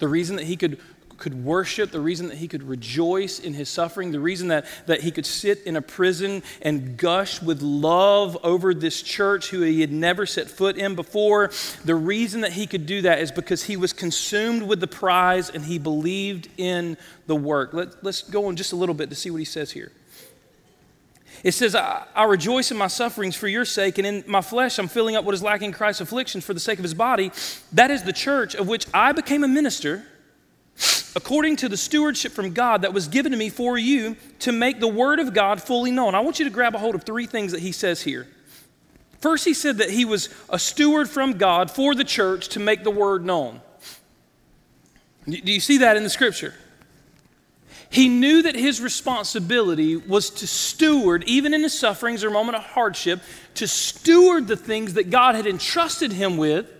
The 0.00 0.08
reason 0.08 0.36
that 0.36 0.46
he 0.46 0.56
could, 0.56 0.80
could 1.18 1.44
worship, 1.44 1.92
the 1.92 2.00
reason 2.00 2.28
that 2.28 2.38
he 2.38 2.48
could 2.48 2.62
rejoice 2.62 3.38
in 3.38 3.54
his 3.54 3.68
suffering, 3.68 4.10
the 4.10 4.18
reason 4.18 4.48
that, 4.48 4.66
that 4.86 5.02
he 5.02 5.10
could 5.10 5.26
sit 5.26 5.62
in 5.64 5.76
a 5.76 5.82
prison 5.82 6.42
and 6.62 6.96
gush 6.96 7.40
with 7.40 7.62
love 7.62 8.36
over 8.42 8.74
this 8.74 9.02
church 9.02 9.50
who 9.50 9.60
he 9.60 9.80
had 9.82 9.92
never 9.92 10.26
set 10.26 10.48
foot 10.48 10.76
in 10.76 10.96
before, 10.96 11.50
the 11.84 11.94
reason 11.94 12.40
that 12.40 12.54
he 12.54 12.66
could 12.66 12.86
do 12.86 13.02
that 13.02 13.20
is 13.20 13.30
because 13.30 13.64
he 13.64 13.76
was 13.76 13.92
consumed 13.92 14.64
with 14.64 14.80
the 14.80 14.88
prize 14.88 15.50
and 15.50 15.64
he 15.64 15.78
believed 15.78 16.48
in 16.56 16.96
the 17.26 17.36
work. 17.36 17.72
Let, 17.72 18.02
let's 18.02 18.22
go 18.22 18.46
on 18.46 18.56
just 18.56 18.72
a 18.72 18.76
little 18.76 18.94
bit 18.94 19.10
to 19.10 19.16
see 19.16 19.30
what 19.30 19.38
he 19.38 19.44
says 19.44 19.70
here. 19.70 19.92
It 21.42 21.52
says, 21.52 21.74
I, 21.74 22.04
I, 22.14 22.24
rejoice 22.24 22.70
in 22.70 22.76
my 22.76 22.86
sufferings 22.86 23.34
for 23.34 23.48
your 23.48 23.64
sake, 23.64 23.98
and 23.98 24.06
in 24.06 24.24
my 24.26 24.42
flesh 24.42 24.78
I'm 24.78 24.88
filling 24.88 25.16
up 25.16 25.24
what 25.24 25.34
is 25.34 25.42
lacking 25.42 25.66
in 25.66 25.72
Christ's 25.72 26.02
afflictions 26.02 26.44
for 26.44 26.52
the 26.52 26.60
sake 26.60 26.78
of 26.78 26.82
his 26.82 26.94
body. 26.94 27.32
That 27.72 27.90
is 27.90 28.02
the 28.02 28.12
church 28.12 28.54
of 28.54 28.68
which 28.68 28.86
I 28.92 29.12
became 29.12 29.42
a 29.42 29.48
minister, 29.48 30.04
according 31.16 31.56
to 31.56 31.68
the 31.68 31.76
stewardship 31.76 32.32
from 32.32 32.52
God 32.52 32.82
that 32.82 32.92
was 32.92 33.08
given 33.08 33.32
to 33.32 33.38
me 33.38 33.48
for 33.48 33.78
you 33.78 34.16
to 34.40 34.52
make 34.52 34.80
the 34.80 34.88
word 34.88 35.18
of 35.18 35.32
God 35.32 35.62
fully 35.62 35.90
known. 35.90 36.14
I 36.14 36.20
want 36.20 36.38
you 36.38 36.44
to 36.44 36.50
grab 36.50 36.74
a 36.74 36.78
hold 36.78 36.94
of 36.94 37.04
three 37.04 37.26
things 37.26 37.52
that 37.52 37.60
he 37.60 37.72
says 37.72 38.02
here. 38.02 38.26
First, 39.20 39.44
he 39.44 39.54
said 39.54 39.78
that 39.78 39.90
he 39.90 40.04
was 40.04 40.28
a 40.48 40.58
steward 40.58 41.08
from 41.08 41.34
God 41.34 41.70
for 41.70 41.94
the 41.94 42.04
church 42.04 42.48
to 42.50 42.60
make 42.60 42.84
the 42.84 42.90
word 42.90 43.24
known. 43.24 43.60
Do 45.28 45.52
you 45.52 45.60
see 45.60 45.78
that 45.78 45.96
in 45.96 46.02
the 46.02 46.10
scripture? 46.10 46.54
He 47.90 48.08
knew 48.08 48.42
that 48.42 48.54
his 48.54 48.80
responsibility 48.80 49.96
was 49.96 50.30
to 50.30 50.46
steward, 50.46 51.24
even 51.24 51.52
in 51.52 51.62
his 51.62 51.76
sufferings 51.76 52.22
or 52.22 52.30
moment 52.30 52.56
of 52.56 52.62
hardship, 52.62 53.20
to 53.56 53.66
steward 53.66 54.46
the 54.46 54.56
things 54.56 54.94
that 54.94 55.10
God 55.10 55.34
had 55.34 55.46
entrusted 55.46 56.12
him 56.12 56.36
with 56.36 56.70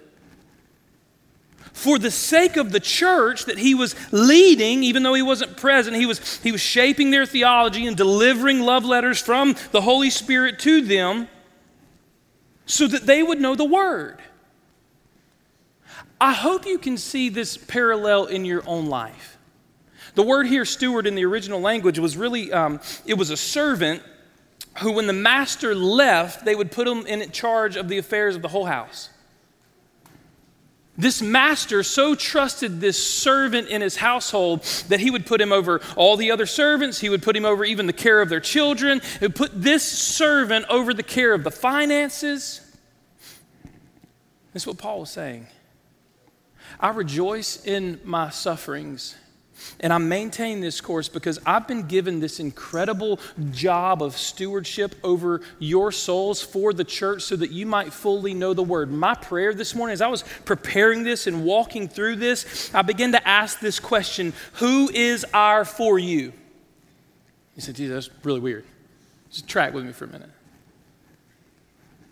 for 1.73 1.99
the 1.99 2.11
sake 2.11 2.57
of 2.57 2.73
the 2.73 2.81
church 2.81 3.47
that 3.47 3.59
he 3.59 3.75
was 3.75 3.95
leading, 4.13 4.83
even 4.83 5.03
though 5.03 5.15
he 5.15 5.23
wasn't 5.23 5.57
present, 5.57 5.97
he 5.97 6.07
was, 6.07 6.37
he 6.43 6.53
was 6.53 6.61
shaping 6.61 7.11
their 7.11 7.27
theology 7.27 7.87
and 7.87 7.97
delivering 7.97 8.61
love 8.61 8.85
letters 8.85 9.21
from 9.21 9.57
the 9.73 9.81
Holy 9.81 10.11
Spirit 10.11 10.59
to 10.61 10.83
them 10.83 11.27
so 12.67 12.87
that 12.87 13.07
they 13.07 13.23
would 13.23 13.41
know 13.41 13.55
the 13.55 13.65
Word. 13.65 14.19
I 16.21 16.35
hope 16.35 16.67
you 16.67 16.79
can 16.79 16.99
see 16.99 17.31
this 17.31 17.57
parallel 17.57 18.27
in 18.27 18.45
your 18.45 18.63
own 18.69 18.87
life. 18.87 19.39
The 20.21 20.27
word 20.27 20.49
here, 20.49 20.67
steward, 20.67 21.07
in 21.07 21.15
the 21.15 21.25
original 21.25 21.63
language 21.63 21.99
was 21.99 22.15
really, 22.15 22.53
um, 22.53 22.79
it 23.07 23.15
was 23.15 23.31
a 23.31 23.39
servant 23.39 24.03
who, 24.81 24.93
when 24.93 25.07
the 25.07 25.15
master 25.15 25.75
left, 25.75 26.45
they 26.45 26.55
would 26.55 26.71
put 26.71 26.87
him 26.87 27.07
in 27.07 27.31
charge 27.31 27.75
of 27.75 27.89
the 27.89 27.97
affairs 27.97 28.37
of 28.37 28.43
the 28.43 28.49
whole 28.49 28.67
house. 28.67 29.09
This 30.95 31.23
master 31.23 31.83
so 31.83 32.15
trusted 32.15 32.83
this 32.83 33.03
servant 33.03 33.69
in 33.69 33.81
his 33.81 33.97
household 33.97 34.63
that 34.89 35.01
he 35.01 35.11
would 35.11 35.25
put 35.25 35.41
him 35.41 35.53
over 35.53 35.81
all 35.97 36.19
the 36.19 36.33
other 36.33 36.45
servants. 36.45 37.01
He 37.01 37.09
would 37.09 37.23
put 37.23 37.35
him 37.35 37.47
over 37.47 37.65
even 37.65 37.87
the 37.87 37.95
care 37.95 38.21
of 38.21 38.29
their 38.29 38.41
children. 38.41 39.01
He 39.21 39.25
would 39.25 39.35
put 39.35 39.53
this 39.55 39.91
servant 39.91 40.67
over 40.69 40.93
the 40.93 41.03
care 41.03 41.33
of 41.33 41.45
the 41.45 41.51
finances. 41.51 42.61
That's 44.53 44.67
what 44.67 44.77
Paul 44.77 45.01
was 45.01 45.11
saying. 45.11 45.47
I 46.79 46.91
rejoice 46.91 47.65
in 47.65 48.01
my 48.05 48.29
sufferings 48.29 49.17
and 49.81 49.93
I'm 49.93 50.09
maintaining 50.09 50.61
this 50.61 50.81
course 50.81 51.09
because 51.09 51.39
I've 51.47 51.67
been 51.67 51.87
given 51.87 52.21
this 52.21 52.41
incredible 52.41 53.21
job 53.51 54.03
of 54.03 54.17
stewardship 54.17 54.95
over 55.03 55.41
your 55.59 55.93
souls 55.93 56.43
for 56.43 56.73
the 56.73 56.85
church 56.85 57.23
so 57.23 57.37
that 57.37 57.51
you 57.51 57.67
might 57.67 57.93
fully 57.93 58.35
know 58.35 58.55
the 58.55 58.63
word. 58.63 58.91
My 58.91 59.15
prayer 59.15 59.55
this 59.55 59.75
morning, 59.75 59.93
as 59.93 60.03
I 60.03 60.09
was 60.09 60.25
preparing 60.45 61.03
this 61.03 61.27
and 61.27 61.45
walking 61.45 61.89
through 61.89 62.17
this, 62.17 62.71
I 62.75 62.83
began 62.83 63.13
to 63.13 63.29
ask 63.29 63.61
this 63.61 63.81
question 63.81 64.33
Who 64.55 64.91
is 64.93 65.25
our 65.33 65.65
for 65.65 65.99
you? 65.99 66.33
You 67.57 67.63
said, 67.63 67.77
Jesus, 67.77 68.09
that's 68.09 68.25
really 68.25 68.41
weird. 68.41 68.65
Just 69.31 69.49
track 69.49 69.75
with 69.75 69.85
me 69.85 69.93
for 69.93 70.05
a 70.05 70.09
minute. 70.09 70.31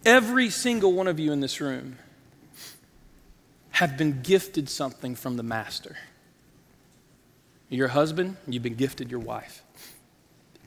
Every 0.05 0.51
single 0.51 0.93
one 0.93 1.09
of 1.09 1.19
you 1.19 1.33
in 1.33 1.41
this 1.41 1.61
room 1.61 1.99
have 3.73 3.97
been 3.97 4.23
gifted 4.23 4.69
something 4.69 5.15
from 5.15 5.37
the 5.37 5.43
Master. 5.43 5.97
Your 7.71 7.89
husband, 7.89 8.37
you've 8.47 8.63
been 8.63 8.75
gifted 8.75 9.11
your 9.11 9.21
wife. 9.21 9.63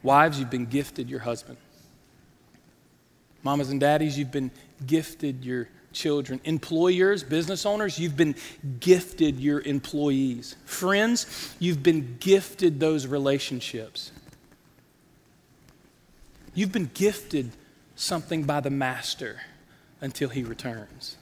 Wives, 0.04 0.40
you've 0.40 0.50
been 0.50 0.68
gifted 0.68 1.10
your 1.10 1.20
husband. 1.20 1.58
Mamas 3.44 3.70
and 3.70 3.80
daddies, 3.80 4.18
you've 4.18 4.32
been 4.32 4.52
gifted 4.86 5.44
your 5.44 5.68
children. 5.94 6.40
Employers, 6.44 7.24
business 7.24 7.66
owners, 7.66 8.00
you've 8.00 8.16
been 8.16 8.36
gifted 8.80 9.40
your 9.40 9.62
employees. 9.62 10.56
Friends, 10.66 11.56
you've 11.60 11.82
been 11.82 12.18
gifted 12.20 12.80
those 12.80 13.08
relationships. 13.08 14.12
You've 16.54 16.72
been 16.72 16.92
gifted 16.94 17.52
something 17.96 18.44
by 18.44 18.60
the 18.60 18.70
Master 18.70 19.42
until 20.02 20.30
he 20.30 20.44
returns. 20.44 21.18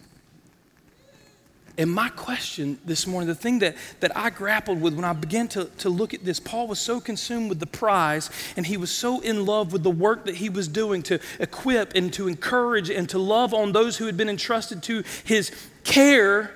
And 1.80 1.90
my 1.90 2.10
question 2.10 2.78
this 2.84 3.08
morning, 3.08 3.30
the 3.30 3.34
thing 3.34 3.60
that, 3.60 3.74
that 4.02 4.16
I 4.16 4.32
grappled 4.32 4.82
with 4.82 4.96
when 4.96 5.06
I 5.06 5.14
began 5.14 5.48
to, 5.50 5.64
to 5.78 5.90
look 5.90 6.14
at 6.14 6.26
this, 6.26 6.38
Paul 6.38 6.68
was 6.68 6.78
so 6.78 7.00
consumed 7.00 7.48
with 7.48 7.62
the 7.62 7.66
prize 7.66 8.30
and 8.58 8.66
he 8.66 8.76
was 8.76 8.92
so 8.92 9.22
in 9.22 9.46
love 9.46 9.72
with 9.72 9.84
the 9.84 9.90
work 9.90 10.26
that 10.26 10.36
he 10.36 10.50
was 10.50 10.68
doing 10.68 11.02
to 11.04 11.22
equip 11.40 11.96
and 11.96 12.12
to 12.16 12.28
encourage 12.28 12.90
and 12.90 13.08
to 13.08 13.18
love 13.18 13.54
on 13.54 13.72
those 13.72 13.96
who 13.96 14.08
had 14.08 14.18
been 14.18 14.28
entrusted 14.28 14.84
to 14.84 15.06
his 15.24 15.54
care. 15.86 16.54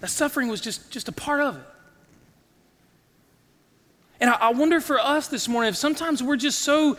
That 0.00 0.10
suffering 0.10 0.48
was 0.48 0.60
just, 0.60 0.90
just 0.90 1.08
a 1.08 1.12
part 1.12 1.40
of 1.40 1.56
it. 1.56 1.64
And 4.20 4.28
I, 4.28 4.34
I 4.34 4.52
wonder 4.52 4.82
for 4.82 5.00
us 5.00 5.28
this 5.28 5.48
morning 5.48 5.70
if 5.70 5.76
sometimes 5.76 6.22
we're 6.22 6.36
just 6.36 6.58
so 6.58 6.98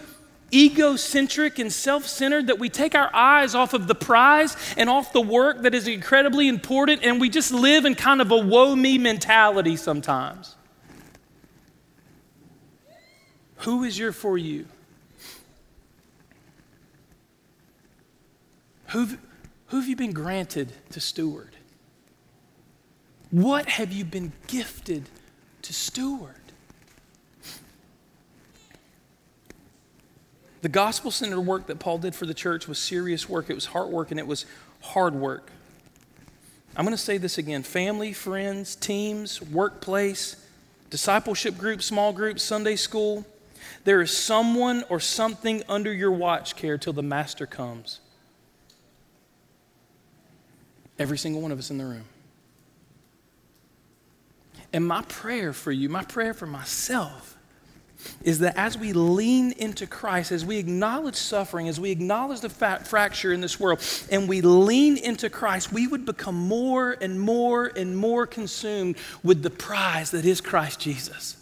egocentric 0.54 1.60
and 1.60 1.72
self 1.72 2.06
centered 2.08 2.48
that 2.48 2.60
we 2.60 2.70
take 2.70 2.96
our 2.96 3.14
eyes 3.14 3.56
off 3.56 3.74
of 3.74 3.88
the 3.88 3.96
prize 3.96 4.56
and 4.78 4.90
off 4.90 5.14
the 5.14 5.22
work 5.22 5.62
that 5.62 5.74
is 5.74 5.88
incredibly 5.88 6.48
important 6.48 7.04
and 7.04 7.20
we 7.20 7.30
just 7.30 7.52
live 7.52 7.86
in 7.86 7.96
kind 7.96 8.22
of 8.22 8.32
a 8.32 8.38
woe 8.38 8.76
me 8.76 8.98
mentality 8.98 9.76
sometimes. 9.76 10.56
Who 13.58 13.84
is 13.84 13.98
your 13.98 14.12
for 14.12 14.38
you? 14.38 14.66
Who 18.88 19.18
who 19.68 19.80
have 19.80 19.88
you 19.88 19.96
been 19.96 20.12
granted 20.12 20.74
to 20.90 21.00
steward? 21.00 21.56
What 23.30 23.70
have 23.70 23.94
you 23.94 24.04
been 24.04 24.34
gifted 24.48 25.08
to 25.62 25.74
steward? 25.74 26.41
The 30.62 30.70
gospel 30.70 31.10
centered 31.12 31.42
work 31.42 31.68
that 31.68 31.80
Paul 31.80 31.98
did 31.98 32.14
for 32.14 32.26
the 32.26 32.34
church 32.34 32.68
was 32.68 32.78
serious 32.78 33.28
work, 33.28 33.50
it 33.50 33.56
was 33.56 33.66
hard 33.68 33.90
work, 33.90 34.12
and 34.12 34.20
it 34.20 34.28
was 34.28 34.46
hard 34.82 35.16
work. 35.16 35.52
I'm 36.76 36.86
going 36.86 36.96
to 36.96 37.02
say 37.02 37.18
this 37.18 37.38
again 37.38 37.64
family, 37.64 38.14
friends, 38.14 38.76
teams, 38.76 39.42
workplace, 39.42 40.36
discipleship 40.90 41.58
groups, 41.58 41.86
small 41.86 42.14
groups, 42.14 42.44
Sunday 42.44 42.76
school. 42.76 43.26
There 43.84 44.02
is 44.02 44.16
someone 44.16 44.84
or 44.90 45.00
something 45.00 45.64
under 45.68 45.92
your 45.92 46.12
watch 46.12 46.56
care 46.56 46.78
till 46.78 46.94
the 46.94 47.04
master 47.04 47.46
comes. 47.46 48.00
Every 51.00 51.18
single 51.18 51.42
one 51.42 51.52
of 51.52 51.58
us 51.58 51.72
in 51.72 51.78
the 51.78 51.86
room. 51.86 52.06
And 54.74 54.88
my 54.88 55.02
prayer 55.04 55.52
for 55.52 55.72
you, 55.72 55.90
my 55.90 56.04
prayer 56.04 56.34
for 56.34 56.46
myself, 56.46 57.38
is 58.24 58.40
that 58.40 58.58
as 58.58 58.78
we 58.78 58.94
lean 58.94 59.52
into 59.54 59.88
Christ, 59.88 60.32
as 60.32 60.46
we 60.46 60.58
acknowledge 60.58 61.16
suffering, 61.16 61.68
as 61.68 61.80
we 61.80 61.92
acknowledge 61.92 62.42
the 62.42 62.50
fracture 62.50 63.34
in 63.34 63.42
this 63.42 63.60
world, 63.60 63.82
and 64.12 64.28
we 64.28 64.42
lean 64.42 64.98
into 64.98 65.30
Christ, 65.30 65.72
we 65.72 65.88
would 65.88 66.06
become 66.06 66.36
more 66.36 66.96
and 67.02 67.20
more 67.20 67.68
and 67.76 67.98
more 67.98 68.28
consumed 68.28 68.98
with 69.24 69.44
the 69.44 69.50
prize 69.50 70.12
that 70.12 70.26
is 70.26 70.42
Christ 70.42 70.80
Jesus. 70.80 71.38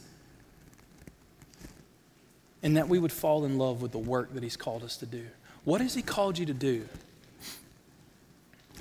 And 2.62 2.78
that 2.78 2.90
we 2.90 3.00
would 3.00 3.12
fall 3.12 3.46
in 3.46 3.58
love 3.58 3.82
with 3.82 3.92
the 3.92 4.00
work 4.00 4.34
that 4.34 4.44
He's 4.44 4.58
called 4.58 4.84
us 4.84 4.98
to 4.98 5.06
do. 5.06 5.26
What 5.64 5.82
has 5.82 5.94
He 5.94 6.02
called 6.02 6.38
you 6.38 6.46
to 6.46 6.54
do? 6.54 6.88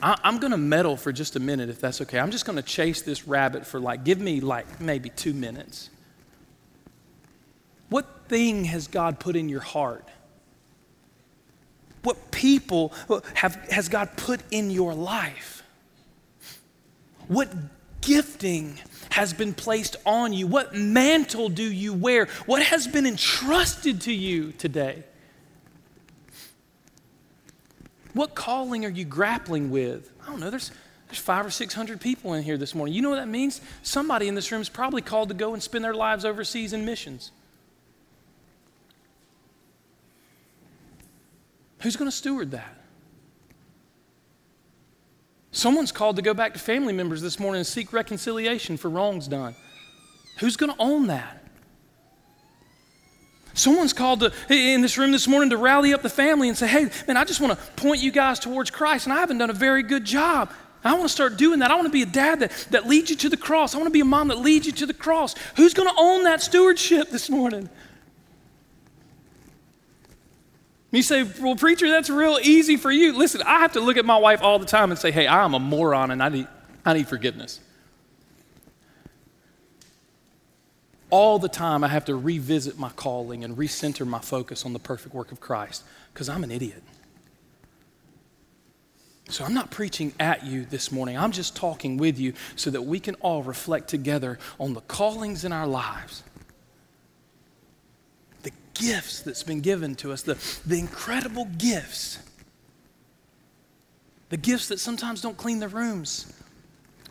I, 0.01 0.17
am 0.25 0.39
going 0.39 0.53
to 0.53 0.59
meddle 0.59 0.97
for 0.97 1.13
just 1.13 1.37
a 1.37 1.41
minute, 1.41 1.69
if 1.69 1.81
that's 1.81 2.01
okay. 2.03 2.19
I'm 2.19 2.31
just 2.31 2.45
going 2.45 2.57
to 2.57 2.63
chase 2.63 3.03
this 3.03 3.27
rabbit 3.27 3.67
for 3.67 3.81
like, 3.81 4.05
give 4.05 4.21
me 4.21 4.41
like 4.41 4.81
maybe 4.81 5.11
two 5.11 5.35
minutes. 5.35 5.91
Thing 8.29 8.65
has 8.67 8.87
God 8.89 9.19
put 9.19 9.37
in 9.37 9.49
your 9.49 9.61
heart? 9.61 10.07
What 12.03 12.31
people 12.31 12.93
have, 13.35 13.57
has 13.71 13.89
God 13.89 14.11
put 14.17 14.41
in 14.51 14.71
your 14.71 14.95
life? 14.95 15.63
What 17.27 17.49
gifting 18.01 18.79
has 19.11 19.33
been 19.33 19.53
placed 19.53 19.97
on 20.07 20.33
you? 20.33 20.47
What 20.47 20.75
mantle 20.75 21.49
do 21.49 21.63
you 21.63 21.93
wear? 21.93 22.27
What 22.47 22.63
has 22.63 22.87
been 22.87 23.07
entrusted 23.07 24.03
to 24.03 24.13
you 24.13 24.53
today? 24.53 25.03
What 28.15 28.35
calling 28.35 28.85
are 28.85 28.91
you 28.91 29.05
grappling 29.05 29.71
with? 29.71 30.11
I 30.23 30.27
don't 30.27 30.41
know. 30.41 30.51
There's, 30.51 30.71
there's 31.09 31.19
five 31.19 31.45
or 31.45 31.51
six 31.51 31.75
hundred 31.75 32.01
people 32.01 32.35
in 32.35 32.43
here 32.43 32.57
this 32.57 32.75
morning. 32.75 32.95
You 32.95 33.03
know 33.03 33.11
what 33.11 33.17
that 33.17 33.29
means? 33.29 33.61
Somebody 33.83 34.29
in 34.29 34.35
this 34.35 34.51
room 34.51 34.61
is 34.63 34.69
probably 34.69 35.03
called 35.03 35.29
to 35.29 35.35
go 35.35 35.53
and 35.53 35.63
spend 35.63 35.85
their 35.85 35.95
lives 35.95 36.25
overseas 36.25 36.73
in 36.73 36.85
missions. 36.85 37.33
Who's 41.81 41.97
going 41.97 42.11
to 42.11 42.17
steward 42.17 42.51
that? 42.53 42.75
Someone's 45.51 45.93
called 45.93 46.17
to 46.17 46.23
go 46.23 46.35
back 46.35 46.53
to 46.53 46.59
family 46.59 46.93
members 46.93 47.23
this 47.23 47.39
morning 47.39 47.61
and 47.61 47.67
seek 47.67 47.93
reconciliation 47.93 48.77
for 48.77 48.89
wrongs 48.89 49.29
done. 49.29 49.55
Who's 50.39 50.57
going 50.57 50.73
to 50.73 50.79
own 50.79 51.07
that? 51.09 51.43
Someone's 53.55 53.93
called 53.93 54.21
to, 54.21 54.33
in 54.51 54.83
this 54.83 54.99
room 54.99 55.11
this 55.11 55.27
morning 55.27 55.51
to 55.51 55.57
rally 55.57 55.93
up 55.93 56.03
the 56.03 56.09
family 56.09 56.49
and 56.49 56.57
say, 56.57 56.69
hey, 56.69 56.91
man, 57.09 57.17
I 57.17 57.25
just 57.25 57.41
want 57.41 57.59
to 57.59 57.67
point 57.73 58.01
you 58.01 58.13
guys 58.13 58.39
towards 58.39 58.71
Christ, 58.71 59.07
and 59.07 59.13
I 59.13 59.19
haven't 59.19 59.39
done 59.39 59.51
a 59.51 59.55
very 59.55 59.83
good 59.83 60.05
job. 60.05 60.53
I 60.85 60.93
want 60.93 61.05
to 61.05 61.09
start 61.09 61.37
doing 61.37 61.59
that. 61.59 61.73
I 61.73 61.75
want 61.75 61.87
to 61.87 61.93
be 61.93 62.03
a 62.03 62.07
dad 62.07 62.41
that, 62.41 62.53
that 62.71 62.87
leads 62.87 63.11
you 63.11 63.17
to 63.17 63.29
the 63.29 63.37
cross. 63.37 63.75
I 63.75 63.79
want 63.79 63.89
to 63.89 63.93
be 63.93 64.01
a 64.01 64.05
mom 64.05 64.29
that 64.29 64.39
leads 64.39 64.65
you 64.67 64.73
to 64.73 64.87
the 64.87 64.95
cross. 64.95 65.35
Who's 65.57 65.75
going 65.75 65.89
to 65.89 65.95
own 65.99 66.23
that 66.23 66.41
stewardship 66.41 67.11
this 67.11 67.29
morning? 67.29 67.69
You 70.91 71.03
say, 71.03 71.23
well, 71.23 71.55
preacher, 71.55 71.89
that's 71.89 72.09
real 72.09 72.39
easy 72.43 72.77
for 72.77 72.91
you. 72.91 73.17
Listen, 73.17 73.43
I 73.43 73.59
have 73.61 73.73
to 73.73 73.81
look 73.81 73.99
at 73.99 74.07
my 74.07 74.17
wife 74.17 74.43
all 74.43 74.59
the 74.59 74.67
time 74.67 74.91
and 74.91 74.99
say, 74.99 75.11
hey, 75.11 75.29
I'm 75.29 75.53
a 75.55 75.59
moron 75.59 76.11
and 76.11 76.23
I 76.23 76.31
need, 76.31 76.49
I 76.85 76.95
need 76.95 77.09
forgiveness. 77.09 77.61
All 81.11 81.39
the 81.39 81.49
time, 81.49 81.85
I 81.85 81.89
have 81.89 82.07
to 82.07 82.17
revisit 82.17 82.79
my 82.79 82.91
calling 82.91 83.45
and 83.45 83.57
recenter 83.57 84.07
my 84.07 84.19
focus 84.19 84.65
on 84.65 84.73
the 84.73 84.79
perfect 84.79 85.15
work 85.15 85.33
of 85.33 85.41
Christ 85.41 85.85
because 86.13 86.29
I'm 86.29 86.45
an 86.45 86.51
idiot. 86.51 86.83
So 89.31 89.45
I'm 89.45 89.53
not 89.53 89.71
preaching 89.71 90.15
at 90.19 90.47
you 90.47 90.65
this 90.65 90.91
morning. 90.91 91.19
I'm 91.19 91.33
just 91.33 91.55
talking 91.55 91.99
with 91.99 92.19
you 92.19 92.33
so 92.57 92.71
that 92.71 92.83
we 92.83 92.99
can 92.99 93.15
all 93.17 93.43
reflect 93.43 93.89
together 93.89 94.39
on 94.59 94.73
the 94.73 94.81
callings 94.83 95.45
in 95.45 95.53
our 95.53 95.67
lives 95.67 96.23
gifts 98.79 99.21
that's 99.21 99.43
been 99.43 99.61
given 99.61 99.95
to 99.97 100.13
us, 100.13 100.23
the, 100.23 100.37
the 100.67 100.79
incredible 100.79 101.47
gifts. 101.59 102.19
The 104.31 104.37
gifts 104.37 104.69
that 104.69 104.79
sometimes 104.79 105.21
don't 105.21 105.37
clean 105.37 105.59
their 105.59 105.69
rooms 105.69 106.33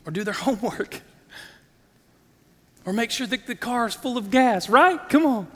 or 0.05 0.11
do 0.11 0.23
their 0.23 0.33
homework 0.45 1.01
or 2.85 2.93
make 2.93 3.11
sure 3.11 3.27
that 3.27 3.45
the 3.45 3.55
car 3.55 3.85
is 3.85 3.93
full 3.93 4.17
of 4.17 4.31
gas, 4.31 4.69
right? 4.69 5.09
Come 5.09 5.25
on. 5.25 5.47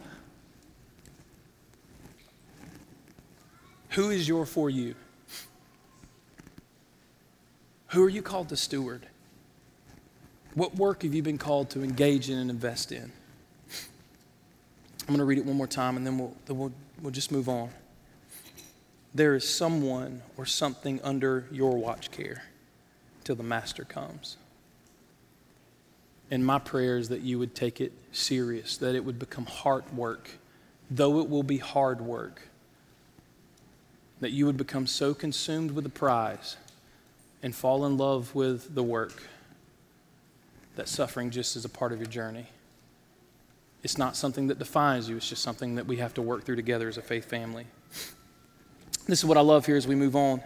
Who 3.92 4.10
is 4.10 4.28
your 4.28 4.46
for 4.46 4.70
you? 4.70 4.96
Who 7.88 8.04
are 8.04 8.10
you 8.10 8.22
called 8.22 8.50
to 8.50 8.58
steward? 8.58 9.08
What 10.54 10.76
work 10.76 11.04
have 11.04 11.14
you 11.14 11.24
been 11.24 11.38
called 11.38 11.70
to 11.72 11.84
engage 11.84 12.30
in 12.30 12.38
and 12.38 12.50
invest 12.50 12.92
in? 12.92 13.12
I'm 15.12 15.18
going 15.18 15.26
to 15.26 15.26
read 15.26 15.40
it 15.40 15.46
one 15.46 15.58
more 15.58 15.68
time 15.68 15.98
and 15.98 16.08
then 16.08 16.18
we'll, 16.18 16.34
then 16.46 16.58
we'll, 16.58 16.72
we'll 17.02 17.12
just 17.12 17.34
move 17.34 17.50
on. 17.50 17.70
There 19.14 19.36
is 19.36 19.48
someone 19.48 20.22
or 20.38 20.46
something 20.46 21.02
under 21.04 21.48
your 21.52 21.76
watch 21.76 22.12
care 22.12 22.44
till 23.26 23.36
the 23.36 23.44
master 23.44 23.84
comes. 23.84 24.38
And 26.32 26.46
my 26.46 26.60
prayer 26.60 26.98
is 26.98 27.10
that 27.10 27.24
you 27.24 27.40
would 27.40 27.56
take 27.56 27.82
it 27.82 27.92
serious, 28.14 28.78
that 28.78 28.96
it 28.96 29.04
would 29.04 29.20
become 29.20 29.46
heart 29.48 29.94
work, 29.94 30.30
though 30.90 31.20
it 31.20 31.28
will 31.28 31.44
be 31.44 31.58
hard 31.58 32.00
work. 32.00 32.44
That 34.22 34.32
you 34.32 34.46
would 34.46 34.56
become 34.56 34.88
so 34.88 35.14
consumed 35.14 35.72
with 35.72 35.84
the 35.84 35.90
prize 35.90 36.56
and 37.44 37.54
fall 37.54 37.86
in 37.86 37.98
love 37.98 38.34
with 38.34 38.74
the 38.74 38.84
work 38.84 39.24
that 40.78 40.88
suffering 40.88 41.32
just 41.32 41.58
is 41.58 41.66
a 41.66 41.70
part 41.70 41.92
of 41.92 42.00
your 42.00 42.08
journey. 42.08 42.48
It's 43.84 43.98
not 43.98 44.16
something 44.16 44.48
that 44.48 44.60
defines 44.60 45.10
you, 45.10 45.18
it's 45.18 45.30
just 45.30 45.42
something 45.42 45.76
that 45.76 45.88
we 45.88 45.98
have 45.98 46.14
to 46.16 46.22
work 46.22 46.44
through 46.44 46.58
together 46.58 46.88
as 46.88 46.98
a 46.98 47.02
faith 47.02 47.26
family. 47.26 47.66
This 49.08 49.20
is 49.20 49.26
what 49.26 49.38
I 49.38 49.42
love 49.42 49.66
here 49.66 49.76
as 49.76 49.88
we 49.88 49.96
move 49.96 50.16
on. 50.16 50.42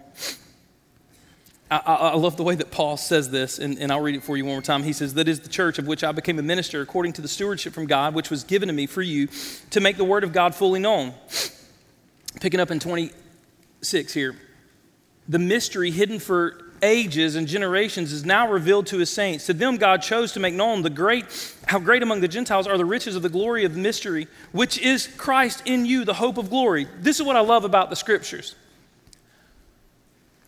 I, 1.69 1.77
I, 1.77 2.15
love 2.15 2.37
the 2.37 2.43
way 2.43 2.53
that 2.55 2.69
Paul 2.69 2.95
says 2.95 3.31
this, 3.31 3.57
and, 3.57 3.79
and 3.79 3.91
I'll 3.91 3.99
read 3.99 4.15
it 4.15 4.23
for 4.23 4.37
you 4.37 4.45
one 4.45 4.53
more 4.53 4.61
time. 4.61 4.83
He 4.83 4.93
says, 4.93 5.15
That 5.15 5.27
is 5.27 5.39
the 5.39 5.49
church 5.49 5.79
of 5.79 5.87
which 5.87 6.03
I 6.03 6.11
became 6.11 6.37
a 6.37 6.43
minister 6.43 6.81
according 6.81 7.13
to 7.13 7.21
the 7.21 7.27
stewardship 7.27 7.73
from 7.73 7.87
God, 7.87 8.13
which 8.13 8.29
was 8.29 8.43
given 8.43 8.67
to 8.67 8.73
me 8.73 8.85
for 8.85 9.01
you 9.01 9.27
to 9.71 9.79
make 9.79 9.97
the 9.97 10.03
word 10.03 10.23
of 10.23 10.31
God 10.31 10.53
fully 10.53 10.79
known. 10.79 11.13
Picking 12.39 12.59
up 12.59 12.69
in 12.69 12.79
26 12.79 14.13
here. 14.13 14.35
The 15.27 15.39
mystery 15.39 15.89
hidden 15.89 16.19
for 16.19 16.64
ages 16.81 17.35
and 17.35 17.47
generations 17.47 18.11
is 18.11 18.25
now 18.25 18.49
revealed 18.49 18.87
to 18.87 18.97
his 18.97 19.09
saints. 19.09 19.45
To 19.45 19.53
them, 19.53 19.77
God 19.77 20.01
chose 20.01 20.33
to 20.33 20.39
make 20.39 20.53
known 20.53 20.81
the 20.81 20.89
great, 20.89 21.25
how 21.67 21.79
great 21.79 22.03
among 22.03 22.21
the 22.21 22.27
Gentiles 22.27 22.67
are 22.67 22.77
the 22.77 22.85
riches 22.85 23.15
of 23.15 23.21
the 23.21 23.29
glory 23.29 23.65
of 23.65 23.73
the 23.73 23.79
mystery, 23.79 24.27
which 24.51 24.77
is 24.79 25.07
Christ 25.17 25.63
in 25.65 25.85
you, 25.85 26.05
the 26.05 26.13
hope 26.13 26.37
of 26.37 26.49
glory. 26.49 26.87
This 26.99 27.19
is 27.19 27.25
what 27.25 27.35
I 27.35 27.41
love 27.41 27.65
about 27.65 27.89
the 27.89 27.95
scriptures. 27.95 28.55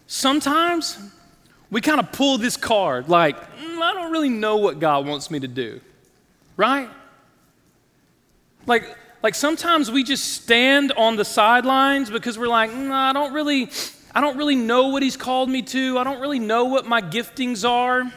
Sometimes 0.08 0.98
We 1.70 1.82
kind 1.82 2.00
of 2.00 2.12
pull 2.12 2.38
this 2.38 2.56
card 2.56 3.10
like, 3.10 3.38
mm, 3.58 3.82
I 3.82 3.94
don't 3.94 4.12
really 4.12 4.30
know 4.30 4.58
what 4.58 4.80
God 4.80 5.06
wants 5.06 5.30
me 5.30 5.40
to 5.42 5.48
do, 5.48 5.82
right? 6.56 6.90
Like, 8.66 8.96
like 9.22 9.36
sometimes 9.36 9.92
we 9.92 10.04
just 10.04 10.34
stand 10.34 10.94
on 10.94 11.18
the 11.18 11.26
sidelines 11.26 12.10
because 12.10 12.38
we're 12.38 12.48
like, 12.48 12.72
mm, 12.72 12.92
I 12.92 13.12
don't 13.12 13.34
really, 13.34 13.70
I 14.18 14.20
don't 14.20 14.36
really 14.36 14.56
know 14.56 14.88
what 14.88 15.04
He's 15.04 15.16
called 15.16 15.48
me 15.48 15.62
to. 15.62 16.00
I 16.00 16.04
don't 16.04 16.20
really 16.20 16.40
know 16.40 16.66
what 16.66 16.88
my 16.88 17.04
giftings 17.04 17.70
are. 17.70 18.12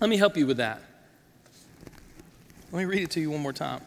Let 0.00 0.08
me 0.08 0.16
help 0.16 0.36
you 0.36 0.46
with 0.46 0.58
that. 0.58 0.80
Let 2.70 2.78
me 2.78 2.84
read 2.84 3.02
it 3.02 3.10
to 3.10 3.20
you 3.20 3.32
one 3.32 3.40
more 3.40 3.52
time. 3.52 3.80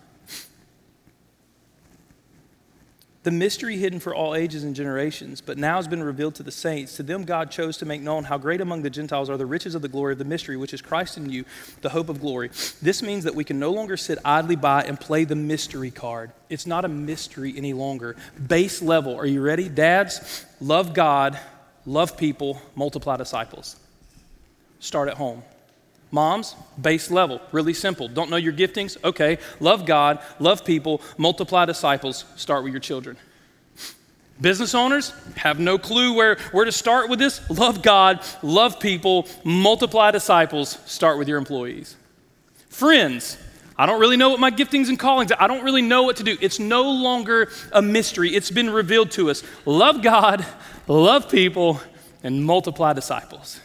The 3.29 3.35
mystery 3.35 3.77
hidden 3.77 3.99
for 3.99 4.15
all 4.15 4.33
ages 4.33 4.63
and 4.63 4.75
generations, 4.75 5.39
but 5.39 5.55
now 5.55 5.75
has 5.75 5.87
been 5.87 6.01
revealed 6.01 6.33
to 6.33 6.41
the 6.41 6.51
saints. 6.51 6.95
To 6.95 7.03
them, 7.03 7.25
God 7.25 7.51
chose 7.51 7.77
to 7.77 7.85
make 7.85 8.01
known 8.01 8.23
how 8.23 8.39
great 8.39 8.59
among 8.59 8.81
the 8.81 8.89
Gentiles 8.89 9.29
are 9.29 9.37
the 9.37 9.45
riches 9.45 9.75
of 9.75 9.83
the 9.83 9.87
glory 9.87 10.13
of 10.13 10.17
the 10.17 10.25
mystery, 10.25 10.57
which 10.57 10.73
is 10.73 10.81
Christ 10.81 11.15
in 11.15 11.29
you, 11.29 11.45
the 11.81 11.89
hope 11.89 12.09
of 12.09 12.21
glory. 12.21 12.49
This 12.81 13.03
means 13.03 13.25
that 13.25 13.35
we 13.35 13.43
can 13.43 13.59
no 13.59 13.69
longer 13.69 13.97
sit 13.97 14.17
idly 14.25 14.55
by 14.55 14.81
and 14.81 14.99
play 14.99 15.25
the 15.25 15.35
mystery 15.35 15.91
card. 15.91 16.31
It's 16.49 16.65
not 16.65 16.85
a 16.85 16.87
mystery 16.87 17.53
any 17.55 17.73
longer. 17.73 18.15
Base 18.47 18.81
level. 18.81 19.15
Are 19.15 19.27
you 19.27 19.43
ready? 19.43 19.69
Dads, 19.69 20.43
love 20.59 20.95
God, 20.95 21.39
love 21.85 22.17
people, 22.17 22.59
multiply 22.73 23.15
disciples. 23.15 23.75
Start 24.79 25.07
at 25.07 25.17
home. 25.17 25.43
Moms, 26.11 26.55
base 26.81 27.11
level, 27.11 27.39
really 27.51 27.73
simple. 27.73 28.07
Don't 28.07 28.29
know 28.29 28.37
your 28.37 28.53
giftings? 28.53 28.97
Okay. 29.03 29.37
Love 29.59 29.85
God, 29.85 30.19
love 30.39 30.65
people, 30.65 31.01
multiply 31.17 31.65
disciples, 31.65 32.25
start 32.35 32.63
with 32.63 32.73
your 32.73 32.79
children. 32.79 33.17
Business 34.41 34.73
owners 34.73 35.13
have 35.35 35.59
no 35.59 35.77
clue 35.77 36.13
where, 36.13 36.37
where 36.51 36.65
to 36.65 36.71
start 36.71 37.09
with 37.09 37.19
this. 37.19 37.47
Love 37.49 37.81
God, 37.81 38.21
love 38.41 38.79
people, 38.79 39.27
multiply 39.43 40.11
disciples, 40.11 40.79
start 40.85 41.19
with 41.19 41.27
your 41.27 41.37
employees. 41.37 41.97
Friends, 42.69 43.37
I 43.77 43.85
don't 43.85 43.99
really 43.99 44.17
know 44.17 44.29
what 44.29 44.39
my 44.39 44.51
giftings 44.51 44.87
and 44.87 44.97
callings 44.97 45.31
are. 45.31 45.41
I 45.41 45.47
don't 45.47 45.63
really 45.63 45.81
know 45.81 46.03
what 46.03 46.15
to 46.17 46.23
do. 46.23 46.37
It's 46.41 46.57
no 46.57 46.89
longer 46.89 47.51
a 47.71 47.81
mystery, 47.81 48.33
it's 48.33 48.49
been 48.49 48.69
revealed 48.69 49.11
to 49.11 49.29
us. 49.29 49.43
Love 49.65 50.01
God, 50.01 50.45
love 50.87 51.29
people, 51.29 51.81
and 52.23 52.43
multiply 52.43 52.93
disciples. 52.93 53.59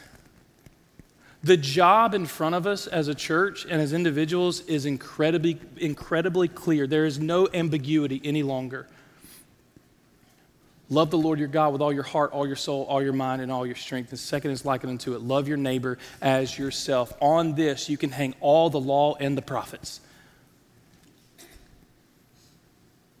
The 1.45 1.57
job 1.57 2.15
in 2.15 2.25
front 2.25 2.55
of 2.55 2.65
us 2.65 2.87
as 2.87 3.07
a 3.07 3.13
church 3.13 3.67
and 3.69 3.79
as 3.79 3.93
individuals 3.93 4.61
is 4.61 4.87
incredibly, 4.87 5.59
incredibly 5.77 6.47
clear. 6.47 6.87
There 6.87 7.05
is 7.05 7.19
no 7.19 7.47
ambiguity 7.53 8.19
any 8.23 8.41
longer. 8.41 8.87
Love 10.89 11.11
the 11.11 11.19
Lord 11.19 11.37
your 11.37 11.47
God 11.47 11.71
with 11.71 11.83
all 11.83 11.93
your 11.93 12.01
heart, 12.01 12.31
all 12.31 12.47
your 12.47 12.55
soul, 12.55 12.85
all 12.89 12.99
your 12.99 13.13
mind, 13.13 13.43
and 13.43 13.51
all 13.51 13.63
your 13.63 13.75
strength. 13.75 14.09
The 14.09 14.17
second 14.17 14.51
is 14.51 14.65
likened 14.65 14.89
unto 14.89 15.13
it. 15.13 15.21
Love 15.21 15.47
your 15.47 15.57
neighbor 15.57 15.99
as 16.19 16.57
yourself. 16.57 17.13
On 17.21 17.53
this, 17.53 17.89
you 17.89 17.97
can 17.97 18.09
hang 18.09 18.33
all 18.39 18.71
the 18.71 18.79
law 18.79 19.13
and 19.19 19.37
the 19.37 19.43
prophets. 19.43 20.01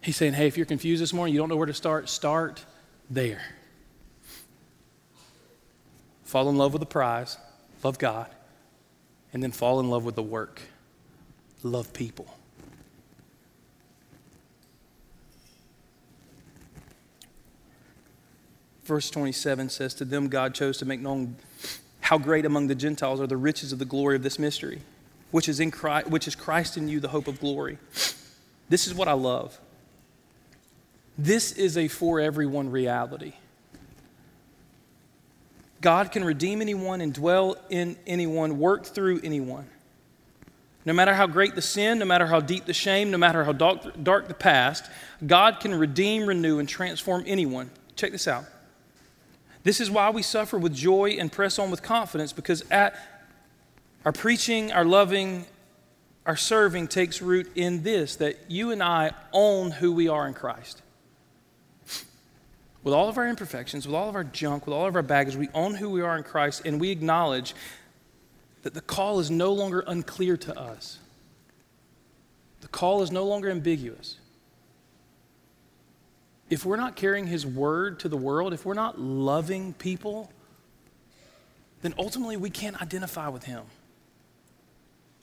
He's 0.01 0.15
saying, 0.15 0.33
hey, 0.33 0.47
if 0.47 0.57
you're 0.57 0.65
confused 0.65 0.99
this 0.99 1.13
morning, 1.13 1.35
you 1.35 1.39
don't 1.39 1.49
know 1.49 1.57
where 1.57 1.67
to 1.67 1.75
start, 1.75 2.09
start 2.09 2.65
there. 3.07 3.43
Fall 6.23 6.49
in 6.49 6.57
love 6.57 6.73
with 6.73 6.79
the 6.79 6.87
prize 6.87 7.37
love 7.85 7.99
God, 7.99 8.27
and 9.31 9.43
then 9.43 9.51
fall 9.51 9.79
in 9.79 9.91
love 9.91 10.03
with 10.05 10.15
the 10.15 10.23
work. 10.23 10.59
Love 11.61 11.93
people. 11.93 12.35
Verse 18.85 19.11
27 19.11 19.69
says, 19.69 19.93
To 19.93 20.05
them 20.05 20.29
God 20.29 20.55
chose 20.55 20.79
to 20.79 20.85
make 20.85 20.99
known 20.99 21.35
how 22.01 22.17
great 22.17 22.43
among 22.43 22.67
the 22.67 22.75
Gentiles 22.75 23.21
are 23.21 23.27
the 23.27 23.37
riches 23.37 23.71
of 23.71 23.77
the 23.77 23.85
glory 23.85 24.15
of 24.15 24.23
this 24.23 24.39
mystery, 24.39 24.81
which 25.29 25.47
is, 25.47 25.59
in 25.59 25.69
Christ, 25.69 26.07
which 26.07 26.27
is 26.27 26.33
Christ 26.33 26.77
in 26.77 26.87
you, 26.87 26.99
the 26.99 27.09
hope 27.09 27.27
of 27.27 27.39
glory. 27.39 27.77
This 28.67 28.87
is 28.87 28.95
what 28.95 29.07
I 29.07 29.13
love. 29.13 29.59
This 31.19 31.51
is 31.51 31.77
a 31.77 31.87
for 31.87 32.19
everyone 32.19 32.71
reality. 32.71 33.33
God 35.81 36.11
can 36.11 36.23
redeem 36.23 36.61
anyone 36.61 37.01
and 37.01 37.13
dwell 37.13 37.57
in 37.69 37.97
anyone, 38.07 38.59
work 38.59 38.85
through 38.85 39.21
anyone. 39.23 39.67
No 40.85 40.93
matter 40.93 41.13
how 41.13 41.27
great 41.27 41.55
the 41.55 41.61
sin, 41.61 41.99
no 41.99 42.05
matter 42.05 42.27
how 42.27 42.39
deep 42.39 42.65
the 42.65 42.73
shame, 42.73 43.11
no 43.11 43.17
matter 43.17 43.43
how 43.43 43.51
dark, 43.51 44.03
dark 44.03 44.27
the 44.27 44.35
past, 44.35 44.89
God 45.25 45.59
can 45.59 45.73
redeem, 45.73 46.27
renew, 46.27 46.59
and 46.59 46.69
transform 46.69 47.23
anyone. 47.25 47.71
Check 47.95 48.11
this 48.11 48.27
out. 48.27 48.45
This 49.63 49.81
is 49.81 49.89
why 49.89 50.11
we 50.11 50.21
suffer 50.21 50.59
with 50.59 50.75
joy 50.75 51.17
and 51.19 51.31
press 51.31 51.57
on 51.57 51.71
with 51.71 51.81
confidence 51.81 52.33
because 52.33 52.63
at 52.69 52.95
our 54.05 54.11
preaching, 54.11 54.71
our 54.71 54.85
loving, 54.85 55.45
our 56.27 56.37
serving 56.37 56.87
takes 56.87 57.19
root 57.19 57.51
in 57.55 57.81
this 57.81 58.15
that 58.17 58.37
you 58.47 58.69
and 58.71 58.83
I 58.83 59.11
own 59.33 59.71
who 59.71 59.91
we 59.91 60.07
are 60.07 60.27
in 60.27 60.35
Christ 60.35 60.83
with 62.85 62.93
all 62.93 63.09
of 63.09 63.17
our 63.17 63.27
imperfections, 63.27 63.87
with 63.87 63.95
all 63.95 64.07
of 64.07 64.15
our 64.15 64.23
junk, 64.23 64.67
with 64.67 64.73
all 64.73 64.85
of 64.85 64.95
our 64.95 65.01
baggage, 65.01 65.35
we 65.35 65.49
own 65.55 65.73
who 65.73 65.89
we 65.89 66.01
are 66.01 66.15
in 66.15 66.23
Christ 66.23 66.61
and 66.65 66.79
we 66.79 66.91
acknowledge 66.91 67.55
that 68.61 68.75
the 68.75 68.81
call 68.81 69.19
is 69.19 69.31
no 69.31 69.51
longer 69.51 69.83
unclear 69.87 70.37
to 70.37 70.57
us. 70.57 70.99
The 72.61 72.67
call 72.67 73.01
is 73.01 73.11
no 73.11 73.25
longer 73.25 73.49
ambiguous. 73.49 74.19
If 76.47 76.63
we're 76.63 76.75
not 76.75 76.95
carrying 76.95 77.25
His 77.25 77.43
word 77.43 77.99
to 78.01 78.09
the 78.09 78.17
world, 78.17 78.53
if 78.53 78.65
we're 78.65 78.75
not 78.75 79.01
loving 79.01 79.73
people, 79.73 80.31
then 81.81 81.95
ultimately 81.97 82.37
we 82.37 82.51
can't 82.51 82.79
identify 82.79 83.29
with 83.29 83.45
Him. 83.45 83.63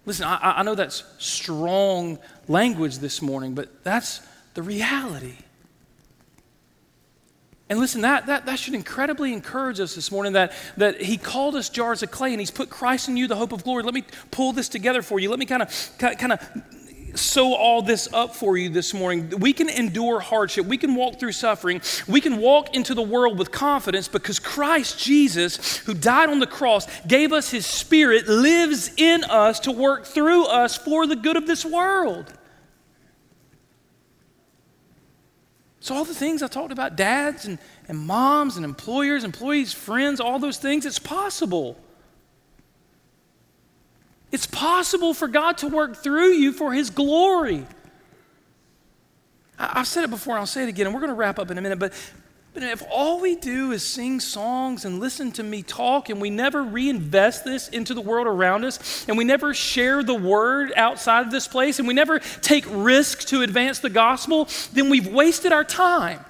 Listen, 0.05 0.27
I, 0.27 0.55
I 0.59 0.62
know 0.64 0.75
that's 0.75 1.05
strong 1.18 2.18
language 2.48 2.98
this 2.98 3.22
morning, 3.22 3.55
but 3.55 3.85
that's 3.85 4.20
the 4.55 4.62
reality. 4.62 5.37
And 7.72 7.80
listen, 7.80 8.02
that, 8.02 8.26
that, 8.26 8.44
that 8.44 8.58
should 8.58 8.74
incredibly 8.74 9.32
encourage 9.32 9.80
us 9.80 9.94
this 9.94 10.12
morning 10.12 10.35
that, 10.35 10.52
that 10.76 11.00
He 11.00 11.16
called 11.16 11.56
us 11.56 11.70
jars 11.70 12.02
of 12.02 12.11
clay 12.11 12.32
and 12.32 12.38
He's 12.38 12.50
put 12.50 12.68
Christ 12.68 13.08
in 13.08 13.16
you, 13.16 13.26
the 13.26 13.35
hope 13.35 13.50
of 13.50 13.64
glory. 13.64 13.82
Let 13.82 13.94
me 13.94 14.04
pull 14.30 14.52
this 14.52 14.68
together 14.68 15.00
for 15.00 15.18
you. 15.18 15.30
Let 15.30 15.38
me 15.38 15.46
kind 15.46 15.62
of 15.62 15.98
kind 15.98 16.32
of 16.35 16.40
sew 17.14 17.54
all 17.54 17.80
this 17.80 18.12
up 18.12 18.37
for 18.37 18.58
you 18.58 18.68
this 18.68 18.92
morning. 18.92 19.30
We 19.38 19.54
can 19.54 19.70
endure 19.70 20.20
hardship. 20.20 20.66
We 20.66 20.76
can 20.76 20.94
walk 20.94 21.18
through 21.18 21.32
suffering. 21.32 21.80
We 22.06 22.20
can 22.20 22.37
walk 22.37 22.76
into 22.76 22.92
the 22.92 23.00
world 23.00 23.38
with 23.38 23.50
confidence 23.50 24.06
because 24.06 24.38
Christ 24.38 24.98
Jesus, 24.98 25.78
who 25.78 25.94
died 25.94 26.28
on 26.28 26.40
the 26.40 26.46
cross, 26.46 26.87
gave 27.06 27.32
us 27.32 27.50
his 27.50 27.64
spirit, 27.64 28.28
lives 28.28 28.90
in 28.98 29.24
us 29.24 29.61
to 29.61 29.72
work 29.72 30.04
through 30.04 30.44
us 30.44 30.76
for 30.76 31.06
the 31.06 31.16
good 31.16 31.38
of 31.38 31.46
this 31.46 31.64
world. 31.64 32.35
So, 35.82 35.96
all 35.96 36.04
the 36.04 36.14
things 36.14 36.44
I 36.44 36.46
talked 36.46 36.70
about 36.70 36.94
dads 36.94 37.44
and, 37.44 37.58
and 37.88 37.98
moms 37.98 38.54
and 38.54 38.64
employers, 38.64 39.24
employees, 39.24 39.72
friends, 39.72 40.20
all 40.20 40.38
those 40.38 40.56
things, 40.56 40.86
it's 40.86 41.00
possible. 41.00 41.76
It's 44.30 44.46
possible 44.46 45.12
for 45.12 45.26
God 45.26 45.58
to 45.58 45.66
work 45.66 45.96
through 45.96 46.34
you 46.34 46.52
for 46.52 46.72
His 46.72 46.88
glory. 46.88 47.66
I, 49.58 49.78
have 49.78 49.88
said 49.88 50.04
it 50.04 50.10
before, 50.10 50.34
and 50.34 50.40
I'll 50.40 50.46
say 50.46 50.62
it 50.62 50.68
again, 50.68 50.86
and 50.86 50.94
we're 50.94 51.00
going 51.00 51.10
to 51.10 51.16
wrap 51.16 51.40
up 51.40 51.50
in 51.50 51.58
a 51.58 51.60
minute, 51.60 51.80
but 51.80 51.92
but 52.54 52.62
if 52.62 52.82
all 52.90 53.20
we 53.20 53.34
do 53.34 53.72
is 53.72 53.82
sing 53.82 54.20
songs 54.20 54.84
and 54.84 55.00
listen 55.00 55.32
to 55.32 55.42
me 55.42 55.62
talk, 55.62 56.10
and 56.10 56.20
we 56.20 56.29
never 56.29 56.62
reinvest 56.62 57.44
this 57.44 57.68
into 57.68 57.94
the 57.94 58.00
world 58.00 58.27
around 58.27 58.64
us, 58.64 59.06
and 59.08 59.16
we 59.16 59.24
never 59.24 59.54
share 59.54 60.02
the 60.02 60.14
word 60.14 60.72
outside 60.77 61.24
of 61.24 61.33
this 61.33 61.48
place, 61.48 61.79
and 61.79 61.88
we 61.88 61.94
never 61.94 62.18
take 62.18 62.64
risks 62.68 63.24
to 63.27 63.42
advance 63.42 63.79
the 63.79 63.90
gospel, 63.90 64.48
then 64.72 64.90
we've 64.90 65.08
wasted 65.08 65.52
our 65.52 65.64
time. 65.64 66.22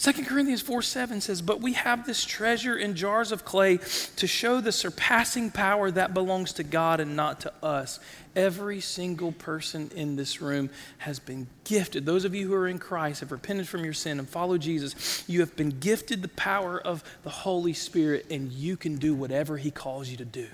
2 0.00 0.24
Corinthians 0.24 0.62
4 0.62 0.80
7 0.80 1.20
says, 1.20 1.42
But 1.42 1.60
we 1.60 1.74
have 1.74 2.06
this 2.06 2.24
treasure 2.24 2.74
in 2.74 2.94
jars 2.94 3.32
of 3.32 3.44
clay 3.44 3.78
to 4.16 4.26
show 4.26 4.62
the 4.62 4.72
surpassing 4.72 5.50
power 5.50 5.90
that 5.90 6.14
belongs 6.14 6.54
to 6.54 6.62
God 6.62 7.00
and 7.00 7.14
not 7.14 7.40
to 7.40 7.52
us. 7.62 8.00
Every 8.34 8.80
single 8.80 9.32
person 9.32 9.90
in 9.94 10.16
this 10.16 10.40
room 10.40 10.70
has 10.98 11.18
been 11.18 11.48
gifted. 11.64 12.06
Those 12.06 12.24
of 12.24 12.34
you 12.34 12.48
who 12.48 12.54
are 12.54 12.66
in 12.66 12.78
Christ 12.78 13.20
have 13.20 13.30
repented 13.30 13.68
from 13.68 13.84
your 13.84 13.92
sin 13.92 14.18
and 14.18 14.26
follow 14.26 14.56
Jesus. 14.56 15.22
You 15.28 15.40
have 15.40 15.54
been 15.54 15.78
gifted 15.80 16.22
the 16.22 16.28
power 16.28 16.80
of 16.80 17.04
the 17.22 17.28
Holy 17.28 17.74
Spirit, 17.74 18.24
and 18.30 18.50
you 18.50 18.78
can 18.78 18.96
do 18.96 19.14
whatever 19.14 19.58
He 19.58 19.70
calls 19.70 20.08
you 20.08 20.16
to 20.16 20.24
do. 20.24 20.48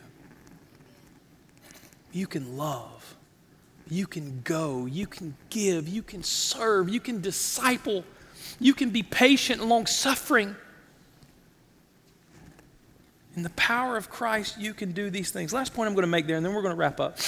You 2.10 2.26
can 2.26 2.56
love, 2.56 3.14
you 3.88 4.08
can 4.08 4.40
go, 4.42 4.86
you 4.86 5.06
can 5.06 5.36
give, 5.50 5.86
you 5.86 6.02
can 6.02 6.24
serve, 6.24 6.88
you 6.88 6.98
can 6.98 7.20
disciple, 7.20 8.02
you 8.60 8.74
can 8.74 8.90
be 8.90 9.02
patient 9.02 9.60
and 9.60 9.68
long 9.68 9.86
suffering. 9.86 10.56
In 13.36 13.42
the 13.42 13.50
power 13.50 13.96
of 13.96 14.08
Christ, 14.08 14.58
you 14.58 14.72
can 14.72 14.92
do 14.92 15.10
these 15.10 15.30
things. 15.30 15.52
Last 15.52 15.74
point 15.74 15.88
I'm 15.88 15.94
going 15.94 16.04
to 16.04 16.08
make 16.08 16.26
there, 16.26 16.36
and 16.36 16.44
then 16.44 16.54
we're 16.54 16.62
going 16.62 16.74
to 16.74 16.78
wrap 16.78 17.00
up. 17.00 17.18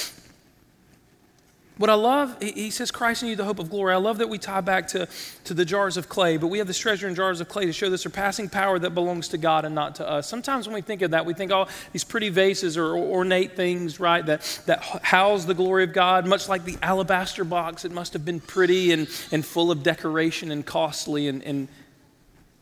What 1.79 1.91
I 1.91 1.95
love, 1.95 2.37
he 2.43 2.71
says, 2.71 2.91
Christ 2.91 3.23
in 3.23 3.29
you, 3.29 3.37
the 3.37 3.45
hope 3.45 3.61
of 3.61 3.71
glory. 3.71 3.95
I 3.95 3.99
love 3.99 4.19
that 4.19 4.29
we 4.29 4.37
tie 4.37 4.61
back 4.61 4.89
to, 4.89 5.09
to 5.45 5.55
the 5.55 5.65
jars 5.65 5.97
of 5.97 6.09
clay, 6.09 6.37
but 6.37 6.49
we 6.49 6.59
have 6.59 6.67
this 6.67 6.79
treasure 6.79 7.07
in 7.07 7.15
jars 7.15 7.41
of 7.41 7.49
clay 7.49 7.67
to 7.67 7.73
show 7.73 7.89
the 7.89 7.97
surpassing 7.97 8.49
power 8.49 8.81
that 8.81 8.91
belongs 8.91 9.29
to 9.29 9.39
God 9.39 9.65
and 9.65 9.77
not 9.77 9.95
to 9.97 10.09
us. 10.09 10.27
Sometimes 10.27 10.67
when 10.67 10.75
we 10.75 10.81
think 10.81 11.03
of 11.03 11.13
that, 11.13 11.25
we 11.25 11.35
think, 11.35 11.53
oh, 11.53 11.69
these 11.93 12.03
pretty 12.03 12.31
vases 12.31 12.77
or 12.77 12.97
ornate 12.97 13.55
things, 13.55 14.01
right, 14.01 14.27
that, 14.27 14.61
that 14.67 14.83
house 14.83 15.45
the 15.45 15.55
glory 15.55 15.85
of 15.85 15.93
God, 15.93 16.27
much 16.27 16.49
like 16.49 16.65
the 16.65 16.77
alabaster 16.83 17.45
box. 17.45 17.85
It 17.85 17.93
must 17.93 18.13
have 18.13 18.25
been 18.25 18.41
pretty 18.41 18.91
and, 18.91 19.09
and 19.31 19.47
full 19.47 19.71
of 19.71 19.85
decoration 19.85 20.51
and 20.51 20.67
costly. 20.67 21.29
And, 21.29 21.45
and 21.45 21.69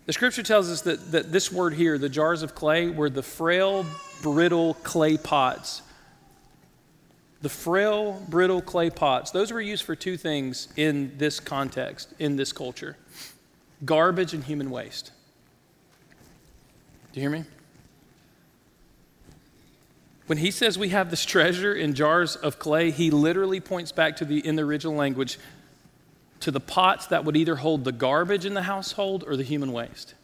the 0.05 0.13
scripture 0.13 0.43
tells 0.43 0.71
us 0.71 0.83
that, 0.83 1.13
that 1.13 1.33
this 1.33 1.51
word 1.51 1.73
here, 1.73 1.97
the 1.97 2.11
jars 2.11 2.43
of 2.43 2.55
clay, 2.55 2.91
were 2.91 3.09
the 3.09 3.23
frail, 3.23 3.87
brittle 4.21 4.75
clay 4.75 5.17
pots 5.17 5.81
the 7.43 7.49
frail, 7.49 8.25
brittle 8.29 8.63
clay 8.63 8.91
pots, 8.91 9.31
those 9.31 9.53
were 9.53 9.61
used 9.61 9.85
for 9.85 9.95
two 9.95 10.17
things 10.17 10.69
in 10.77 11.17
this 11.19 11.41
context, 11.41 12.13
in 12.19 12.37
this 12.37 12.53
culture 12.53 12.97
garbage 13.85 14.33
and 14.33 14.45
human 14.45 14.71
waste. 14.71 15.13
Do 17.13 17.21
you 17.21 17.29
hear 17.29 17.31
me? 17.31 17.45
When 20.27 20.39
he 20.39 20.51
says 20.51 20.79
we 20.79 20.89
have 20.89 21.11
this 21.11 21.25
treasure 21.25 21.73
in 21.73 21.95
jars 21.95 22.37
of 22.37 22.59
clay, 22.59 22.91
he 22.91 23.11
literally 23.11 23.61
points 23.61 23.93
back 23.93 24.17
to 24.17 24.25
the, 24.25 24.45
in 24.45 24.57
the 24.57 24.63
original 24.63 24.95
language, 24.95 25.39
to 26.41 26.51
the 26.51 26.61
pots 26.61 27.07
that 27.07 27.25
would 27.25 27.37
either 27.37 27.57
hold 27.57 27.85
the 27.85 27.93
garbage 27.93 28.45
in 28.45 28.55
the 28.55 28.63
household 28.63 29.25
or 29.27 29.37
the 29.37 29.45
human 29.45 29.73
waste. 29.73 30.15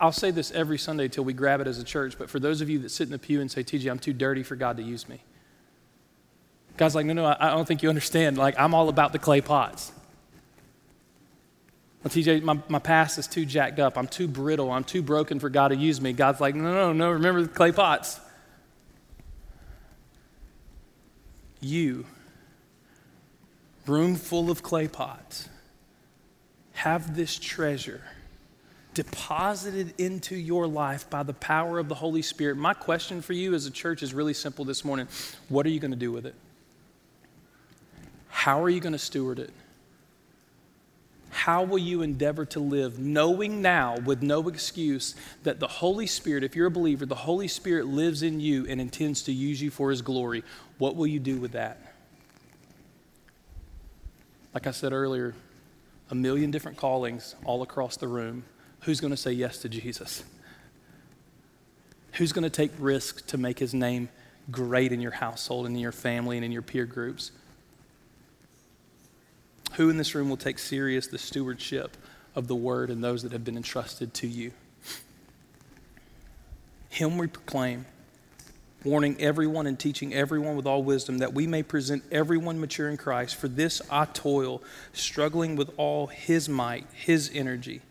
I'll 0.00 0.12
say 0.12 0.30
this 0.30 0.50
every 0.50 0.78
Sunday 0.78 1.08
till 1.08 1.24
we 1.24 1.32
grab 1.32 1.60
it 1.60 1.66
as 1.66 1.78
a 1.78 1.84
church, 1.84 2.18
but 2.18 2.28
for 2.28 2.40
those 2.40 2.60
of 2.60 2.68
you 2.68 2.80
that 2.80 2.90
sit 2.90 3.04
in 3.04 3.12
the 3.12 3.18
pew 3.18 3.40
and 3.40 3.50
say, 3.50 3.62
TJ, 3.62 3.90
I'm 3.90 3.98
too 3.98 4.12
dirty 4.12 4.42
for 4.42 4.56
God 4.56 4.78
to 4.78 4.82
use 4.82 5.08
me. 5.08 5.20
God's 6.76 6.94
like, 6.94 7.06
no, 7.06 7.12
no, 7.12 7.24
I 7.24 7.50
don't 7.50 7.66
think 7.66 7.82
you 7.82 7.88
understand. 7.88 8.36
Like, 8.36 8.58
I'm 8.58 8.74
all 8.74 8.88
about 8.88 9.12
the 9.12 9.18
clay 9.18 9.40
pots. 9.40 9.92
Well, 12.02 12.10
TJ, 12.10 12.42
my, 12.42 12.58
my 12.68 12.78
past 12.78 13.18
is 13.18 13.26
too 13.26 13.46
jacked 13.46 13.78
up. 13.78 13.96
I'm 13.96 14.08
too 14.08 14.28
brittle. 14.28 14.70
I'm 14.70 14.84
too 14.84 15.02
broken 15.02 15.40
for 15.40 15.48
God 15.48 15.68
to 15.68 15.76
use 15.76 16.00
me. 16.00 16.12
God's 16.12 16.40
like, 16.40 16.54
no, 16.54 16.72
no, 16.72 16.92
no, 16.92 17.10
remember 17.12 17.42
the 17.42 17.48
clay 17.48 17.72
pots. 17.72 18.20
You, 21.60 22.06
room 23.86 24.16
full 24.16 24.50
of 24.50 24.62
clay 24.62 24.88
pots, 24.88 25.48
have 26.72 27.16
this 27.16 27.38
treasure 27.38 28.02
deposited 28.96 29.92
into 30.00 30.34
your 30.34 30.66
life 30.66 31.08
by 31.10 31.22
the 31.22 31.34
power 31.34 31.78
of 31.78 31.86
the 31.86 31.94
Holy 31.94 32.22
Spirit. 32.22 32.56
My 32.56 32.72
question 32.72 33.20
for 33.20 33.34
you 33.34 33.52
as 33.52 33.66
a 33.66 33.70
church 33.70 34.02
is 34.02 34.14
really 34.14 34.32
simple 34.32 34.64
this 34.64 34.86
morning. 34.86 35.06
What 35.50 35.66
are 35.66 35.68
you 35.68 35.78
going 35.78 35.90
to 35.90 35.98
do 35.98 36.10
with 36.10 36.24
it? 36.24 36.34
How 38.30 38.62
are 38.62 38.70
you 38.70 38.80
going 38.80 38.94
to 38.94 38.98
steward 38.98 39.38
it? 39.38 39.50
How 41.28 41.62
will 41.62 41.78
you 41.78 42.00
endeavor 42.00 42.46
to 42.46 42.60
live 42.60 42.98
knowing 42.98 43.60
now 43.60 43.98
with 43.98 44.22
no 44.22 44.48
excuse 44.48 45.14
that 45.42 45.60
the 45.60 45.68
Holy 45.68 46.06
Spirit, 46.06 46.42
if 46.42 46.56
you're 46.56 46.68
a 46.68 46.70
believer, 46.70 47.04
the 47.04 47.14
Holy 47.14 47.48
Spirit 47.48 47.86
lives 47.86 48.22
in 48.22 48.40
you 48.40 48.64
and 48.66 48.80
intends 48.80 49.20
to 49.24 49.32
use 49.32 49.60
you 49.60 49.70
for 49.70 49.90
His 49.90 50.00
glory? 50.00 50.42
What 50.78 50.96
will 50.96 51.06
you 51.06 51.20
do 51.20 51.36
with 51.38 51.52
that? 51.52 51.94
Like 54.54 54.66
I 54.66 54.70
said 54.70 54.94
earlier, 54.94 55.34
a 56.10 56.14
million 56.14 56.50
different 56.50 56.78
callings 56.78 57.34
all 57.44 57.60
across 57.60 57.98
the 57.98 58.08
room 58.08 58.44
who's 58.86 59.00
going 59.00 59.10
to 59.10 59.16
say 59.16 59.32
yes 59.32 59.58
to 59.58 59.68
Jesus? 59.68 60.22
Who's 62.12 62.32
going 62.32 62.44
to 62.44 62.50
take 62.50 62.70
risks 62.78 63.20
to 63.22 63.36
make 63.36 63.58
his 63.58 63.74
name 63.74 64.08
great 64.48 64.92
in 64.92 65.00
your 65.00 65.10
household 65.10 65.66
and 65.66 65.74
in 65.74 65.82
your 65.82 65.90
family 65.90 66.36
and 66.36 66.44
in 66.44 66.52
your 66.52 66.62
peer 66.62 66.86
groups? 66.86 67.32
Who 69.72 69.90
in 69.90 69.96
this 69.96 70.14
room 70.14 70.28
will 70.28 70.36
take 70.36 70.60
serious 70.60 71.08
the 71.08 71.18
stewardship 71.18 71.96
of 72.36 72.46
the 72.46 72.54
word 72.54 72.88
and 72.88 73.02
those 73.02 73.24
that 73.24 73.32
have 73.32 73.44
been 73.44 73.56
entrusted 73.56 74.14
to 74.14 74.28
you? 74.28 74.52
Him 76.88 77.18
we 77.18 77.26
proclaim, 77.26 77.86
warning 78.84 79.16
everyone 79.18 79.66
and 79.66 79.76
teaching 79.76 80.14
everyone 80.14 80.54
with 80.54 80.64
all 80.64 80.84
wisdom, 80.84 81.18
that 81.18 81.34
we 81.34 81.48
may 81.48 81.64
present 81.64 82.04
everyone 82.12 82.60
mature 82.60 82.88
in 82.88 82.96
Christ. 82.96 83.34
For 83.34 83.48
this 83.48 83.82
I 83.90 84.04
toil, 84.04 84.62
struggling 84.92 85.56
with 85.56 85.70
all 85.76 86.06
his 86.06 86.48
might, 86.48 86.86
his 86.94 87.32
energy 87.34 87.82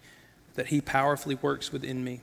that 0.55 0.67
He 0.67 0.81
powerfully 0.81 1.35
works 1.35 1.71
within 1.71 2.03
me. 2.03 2.21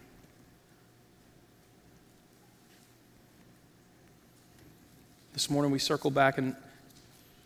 This 5.32 5.48
morning 5.48 5.70
we 5.70 5.78
circle 5.78 6.10
back 6.10 6.36
and 6.38 6.54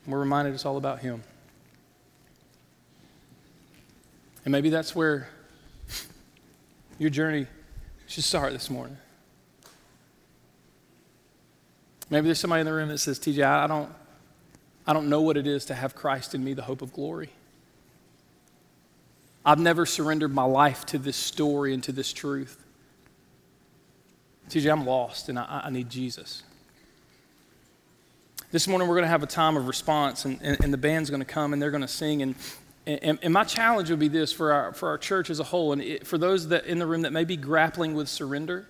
we're 0.07 0.19
reminded 0.19 0.55
it's 0.55 0.65
all 0.65 0.77
about 0.77 1.01
Him. 1.01 1.23
And 4.45 4.53
maybe 4.53 4.71
that's 4.71 4.95
where 4.95 5.29
your 6.99 7.11
journey 7.11 7.47
should 8.07 8.25
start 8.25 8.53
this 8.53 8.71
morning. 8.71 8.97
Maybe 12.09 12.27
there's 12.27 12.39
somebody 12.39 12.61
in 12.61 12.67
the 12.67 12.73
room 12.73 12.89
that 12.89 12.99
says, 12.99 13.19
TJ, 13.19 13.45
I 13.45 13.67
don't, 13.67 13.93
I 14.87 14.93
don't 14.93 15.09
know 15.09 15.21
what 15.21 15.37
it 15.37 15.47
is 15.47 15.65
to 15.67 15.75
have 15.75 15.97
Christ 15.97 16.35
in 16.35 16.45
me, 16.45 16.55
the 16.55 16.63
hope 16.63 16.81
of 16.81 16.93
glory. 16.93 17.31
I've 19.47 19.61
never 19.61 19.87
surrendered 19.87 20.35
my 20.35 20.43
life 20.43 20.85
to 20.87 20.99
this 20.99 21.17
story 21.17 21.73
and 21.73 21.81
to 21.85 21.93
this 21.93 22.13
truth. 22.13 22.65
TJ, 24.51 24.73
I'm 24.73 24.85
lost 24.85 25.29
and 25.29 25.39
I, 25.39 25.63
I 25.67 25.71
need 25.71 25.89
Jesus. 25.89 26.43
This 28.51 28.67
morning, 28.67 28.89
we're 28.89 28.97
going 28.97 29.05
to 29.05 29.09
have 29.09 29.23
a 29.23 29.29
time 29.29 29.57
of 29.57 29.69
response, 29.69 30.25
and, 30.25 30.41
and, 30.43 30.63
and 30.63 30.73
the 30.73 30.79
band's 30.79 31.11
going 31.11 31.21
to 31.21 31.27
come 31.27 31.53
and 31.53 31.63
they're 31.63 31.71
going 31.71 31.83
to 31.83 31.89
sing. 31.89 32.23
And, 32.23 32.35
and, 32.87 33.19
and, 33.23 33.33
my 33.33 33.45
challenge 33.45 33.91
would 33.91 33.99
be 33.99 34.09
this 34.09 34.33
for 34.33 34.53
our, 34.53 34.73
for 34.73 34.89
our 34.89 34.99
church 34.99 35.31
as 35.31 35.41
a 35.41 35.45
whole, 35.45 35.73
and 35.73 35.83
it, 35.83 36.07
for 36.07 36.19
those 36.19 36.49
that 36.49 36.67
in 36.67 36.79
the 36.79 36.87
room 36.87 37.03
that 37.03 37.13
may 37.13 37.25
be 37.25 37.37
grappling 37.37 37.95
with 37.95 38.09
surrender 38.09 38.67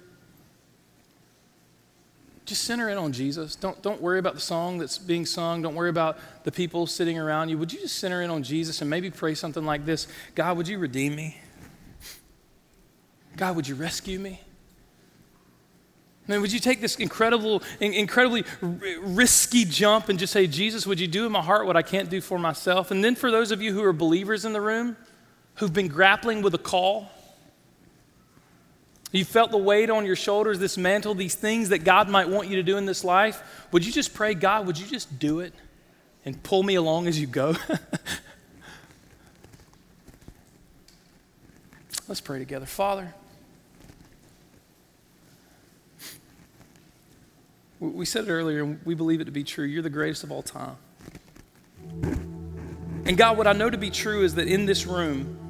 just 2.47 2.65
center 2.65 2.89
in 2.89 2.97
on 2.97 3.13
Jesus. 3.13 3.57
Don't, 3.57 3.81
don't 3.83 4.01
worry 4.01 4.19
about 4.19 4.35
the 4.35 4.41
song 4.41 4.79
that's 4.79 4.99
being 4.99 5.27
sung. 5.27 5.63
Don't 5.63 5.75
worry 5.75 5.91
about 5.91 6.19
the 6.45 6.53
people 6.53 6.87
sitting 6.87 7.19
around 7.19 7.49
you. 7.49 7.59
Would 7.59 7.73
you 7.73 7.81
just 7.81 7.99
center 7.99 8.23
in 8.23 8.31
on 8.31 8.43
Jesus 8.43 8.81
and 8.81 8.89
maybe 8.89 9.11
pray 9.11 9.35
something 9.35 9.65
like 9.65 9.85
this 9.85 10.07
God, 10.35 10.57
would 10.57 10.69
you 10.69 10.79
redeem 10.79 11.15
me? 11.15 11.39
God, 13.37 13.57
would 13.57 13.69
you 13.69 13.75
rescue 13.75 14.19
me? 14.19 14.41
Man, 16.29 16.41
would 16.41 16.53
you 16.53 16.59
take 16.59 16.81
this 16.81 16.97
incredible, 16.97 17.63
incredibly 17.79 18.45
risky 19.01 19.65
jump 19.65 20.09
and 20.09 20.19
just 20.19 20.33
say, 20.33 20.47
Jesus, 20.47 20.87
would 20.87 20.99
you 20.99 21.07
do 21.07 21.27
in 21.27 21.33
my 21.33 21.43
heart 21.43 21.67
what 21.67 21.77
I 21.77 21.83
can't 21.83 22.11
do 22.11 22.21
for 22.21 22.39
myself? 22.39 22.91
And 22.91 23.05
then 23.05 23.15
for 23.15 23.31
those 23.31 23.53
of 23.53 23.63
you 23.63 23.73
who 23.73 23.85
are 23.85 23.93
believers 23.93 24.45
in 24.45 24.53
the 24.53 24.61
room, 24.61 24.97
who've 25.57 25.73
been 25.73 25.89
grappling 25.89 26.43
with 26.43 26.55
a 26.55 26.59
call, 26.59 27.11
you 29.17 29.25
felt 29.25 29.51
the 29.51 29.59
weight 29.59 29.89
on 29.91 30.05
your 30.05 30.17
shoulders, 30.17 30.59
this 30.59 30.77
mantle, 30.77 31.15
these 31.15 31.35
things 31.35 31.69
that 31.69 31.85
God 31.85 32.09
might 32.09 32.29
want 32.29 32.49
you 32.49 32.57
to 32.57 32.63
do 32.63 32.77
in 32.77 32.87
this 32.87 33.05
life. 33.05 33.67
Would 33.73 33.87
you 33.87 33.93
just 33.93 34.15
pray, 34.15 34.35
God, 34.35 34.67
would 34.67 34.79
you 34.79 34.87
just 34.87 35.19
do 35.19 35.41
it 35.41 35.53
and 36.25 36.43
pull 36.43 36.63
me 36.63 36.75
along 36.75 37.07
as 37.07 37.21
you 37.21 37.27
go? 37.27 37.55
Let's 42.09 42.21
pray 42.21 42.39
together. 42.39 42.67
Father, 42.67 43.15
we 47.81 48.05
said 48.05 48.25
it 48.25 48.31
earlier, 48.31 48.63
and 48.63 48.81
we 48.85 48.95
believe 48.95 49.21
it 49.21 49.25
to 49.25 49.33
be 49.33 49.45
true. 49.45 49.65
You're 49.65 49.83
the 49.83 49.91
greatest 49.91 50.25
of 50.25 50.33
all 50.33 50.43
time. 50.43 50.77
And 53.05 53.17
God, 53.17 53.39
what 53.39 53.47
I 53.47 53.53
know 53.53 53.71
to 53.71 53.79
be 53.79 53.91
true 53.91 54.25
is 54.25 54.35
that 54.37 54.49
in 54.49 54.67
this 54.67 54.87
room, 54.87 55.46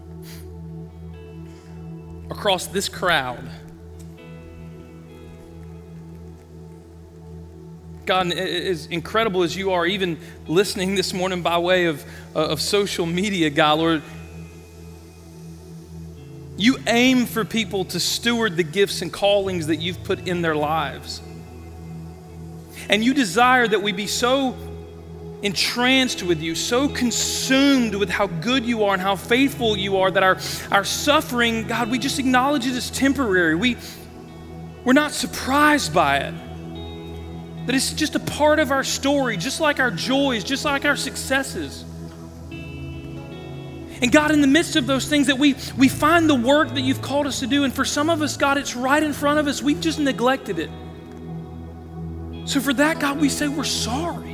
across 2.30 2.66
this 2.66 2.88
crowd. 2.88 3.48
God, 8.06 8.32
as 8.32 8.86
incredible 8.86 9.42
as 9.42 9.56
you 9.56 9.72
are, 9.72 9.84
even 9.84 10.18
listening 10.46 10.94
this 10.94 11.12
morning 11.12 11.42
by 11.42 11.58
way 11.58 11.86
of, 11.86 12.04
uh, 12.36 12.46
of 12.46 12.60
social 12.60 13.04
media, 13.04 13.50
God, 13.50 13.78
Lord, 13.78 14.02
you 16.56 16.78
aim 16.86 17.26
for 17.26 17.44
people 17.44 17.84
to 17.86 18.00
steward 18.00 18.56
the 18.56 18.62
gifts 18.62 19.02
and 19.02 19.12
callings 19.12 19.66
that 19.66 19.76
you've 19.76 20.02
put 20.04 20.26
in 20.26 20.40
their 20.40 20.54
lives. 20.54 21.20
And 22.88 23.04
you 23.04 23.12
desire 23.12 23.66
that 23.66 23.82
we 23.82 23.92
be 23.92 24.06
so 24.06 24.56
entranced 25.42 26.22
with 26.22 26.40
you, 26.40 26.54
so 26.54 26.88
consumed 26.88 27.94
with 27.94 28.08
how 28.08 28.26
good 28.26 28.64
you 28.64 28.84
are 28.84 28.94
and 28.94 29.02
how 29.02 29.16
faithful 29.16 29.76
you 29.76 29.98
are 29.98 30.10
that 30.10 30.22
our, 30.22 30.38
our 30.70 30.84
suffering, 30.84 31.66
God, 31.66 31.90
we 31.90 31.98
just 31.98 32.18
acknowledge 32.18 32.66
it 32.66 32.74
as 32.74 32.90
temporary. 32.90 33.54
We, 33.54 33.76
we're 34.84 34.92
not 34.92 35.12
surprised 35.12 35.92
by 35.92 36.18
it. 36.18 36.34
That 37.66 37.74
it's 37.74 37.92
just 37.92 38.14
a 38.14 38.20
part 38.20 38.60
of 38.60 38.70
our 38.70 38.84
story, 38.84 39.36
just 39.36 39.60
like 39.60 39.80
our 39.80 39.90
joys, 39.90 40.44
just 40.44 40.64
like 40.64 40.84
our 40.84 40.96
successes. 40.96 41.84
And 44.00 44.12
God, 44.12 44.30
in 44.30 44.40
the 44.40 44.46
midst 44.46 44.76
of 44.76 44.86
those 44.86 45.08
things, 45.08 45.26
that 45.26 45.38
we, 45.38 45.54
we 45.76 45.88
find 45.88 46.28
the 46.28 46.34
work 46.34 46.68
that 46.74 46.82
you've 46.82 47.02
called 47.02 47.26
us 47.26 47.40
to 47.40 47.46
do. 47.46 47.64
And 47.64 47.74
for 47.74 47.84
some 47.84 48.10
of 48.10 48.22
us, 48.22 48.36
God, 48.36 48.58
it's 48.58 48.76
right 48.76 49.02
in 49.02 49.12
front 49.12 49.38
of 49.38 49.46
us. 49.46 49.62
We've 49.62 49.80
just 49.80 49.98
neglected 49.98 50.58
it. 50.58 50.70
So 52.44 52.60
for 52.60 52.74
that, 52.74 53.00
God, 53.00 53.20
we 53.20 53.28
say 53.28 53.48
we're 53.48 53.64
sorry. 53.64 54.25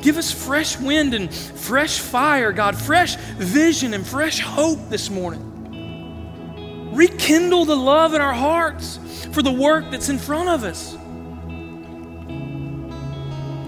Give 0.00 0.16
us 0.16 0.32
fresh 0.32 0.78
wind 0.78 1.14
and 1.14 1.32
fresh 1.32 1.98
fire, 1.98 2.52
God, 2.52 2.76
fresh 2.76 3.16
vision 3.16 3.94
and 3.94 4.06
fresh 4.06 4.40
hope 4.40 4.88
this 4.88 5.10
morning. 5.10 6.90
Rekindle 6.92 7.64
the 7.64 7.76
love 7.76 8.14
in 8.14 8.20
our 8.20 8.32
hearts 8.32 8.98
for 9.32 9.42
the 9.42 9.52
work 9.52 9.90
that's 9.90 10.08
in 10.08 10.18
front 10.18 10.48
of 10.48 10.64
us. 10.64 10.94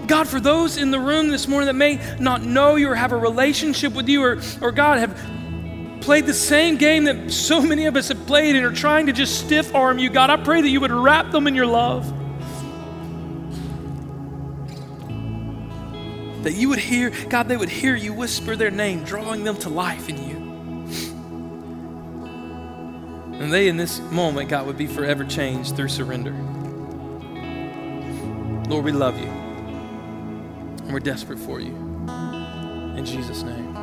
God, 0.07 0.27
for 0.27 0.39
those 0.39 0.77
in 0.77 0.91
the 0.91 0.99
room 0.99 1.29
this 1.29 1.47
morning 1.47 1.67
that 1.67 1.75
may 1.75 1.99
not 2.19 2.43
know 2.43 2.75
you 2.75 2.89
or 2.89 2.95
have 2.95 3.13
a 3.13 3.17
relationship 3.17 3.93
with 3.93 4.09
you, 4.09 4.21
or, 4.21 4.41
or 4.61 4.71
God, 4.71 4.99
have 4.99 5.17
played 6.01 6.25
the 6.25 6.33
same 6.33 6.77
game 6.77 7.05
that 7.05 7.31
so 7.31 7.61
many 7.61 7.85
of 7.85 7.95
us 7.95 8.09
have 8.09 8.25
played 8.27 8.55
and 8.55 8.65
are 8.65 8.73
trying 8.73 9.05
to 9.05 9.13
just 9.13 9.39
stiff 9.39 9.73
arm 9.73 9.99
you, 9.99 10.09
God, 10.09 10.29
I 10.29 10.37
pray 10.37 10.61
that 10.61 10.69
you 10.69 10.81
would 10.81 10.91
wrap 10.91 11.31
them 11.31 11.47
in 11.47 11.55
your 11.55 11.67
love. 11.67 12.11
That 16.43 16.53
you 16.53 16.69
would 16.69 16.79
hear, 16.79 17.11
God, 17.29 17.47
they 17.47 17.57
would 17.57 17.69
hear 17.69 17.95
you 17.95 18.13
whisper 18.13 18.55
their 18.55 18.71
name, 18.71 19.03
drawing 19.03 19.43
them 19.43 19.57
to 19.57 19.69
life 19.69 20.09
in 20.09 20.17
you. 20.27 20.41
And 23.41 23.51
they, 23.51 23.67
in 23.67 23.77
this 23.77 23.99
moment, 23.99 24.49
God, 24.49 24.67
would 24.67 24.77
be 24.77 24.87
forever 24.87 25.23
changed 25.23 25.75
through 25.75 25.89
surrender. 25.89 26.31
Lord, 28.69 28.85
we 28.85 28.91
love 28.91 29.19
you. 29.19 29.27
And 29.27 30.93
we're 30.93 30.99
desperate 30.99 31.39
for 31.39 31.59
you. 31.59 31.75
In 32.95 33.03
Jesus' 33.05 33.43
name. 33.43 33.75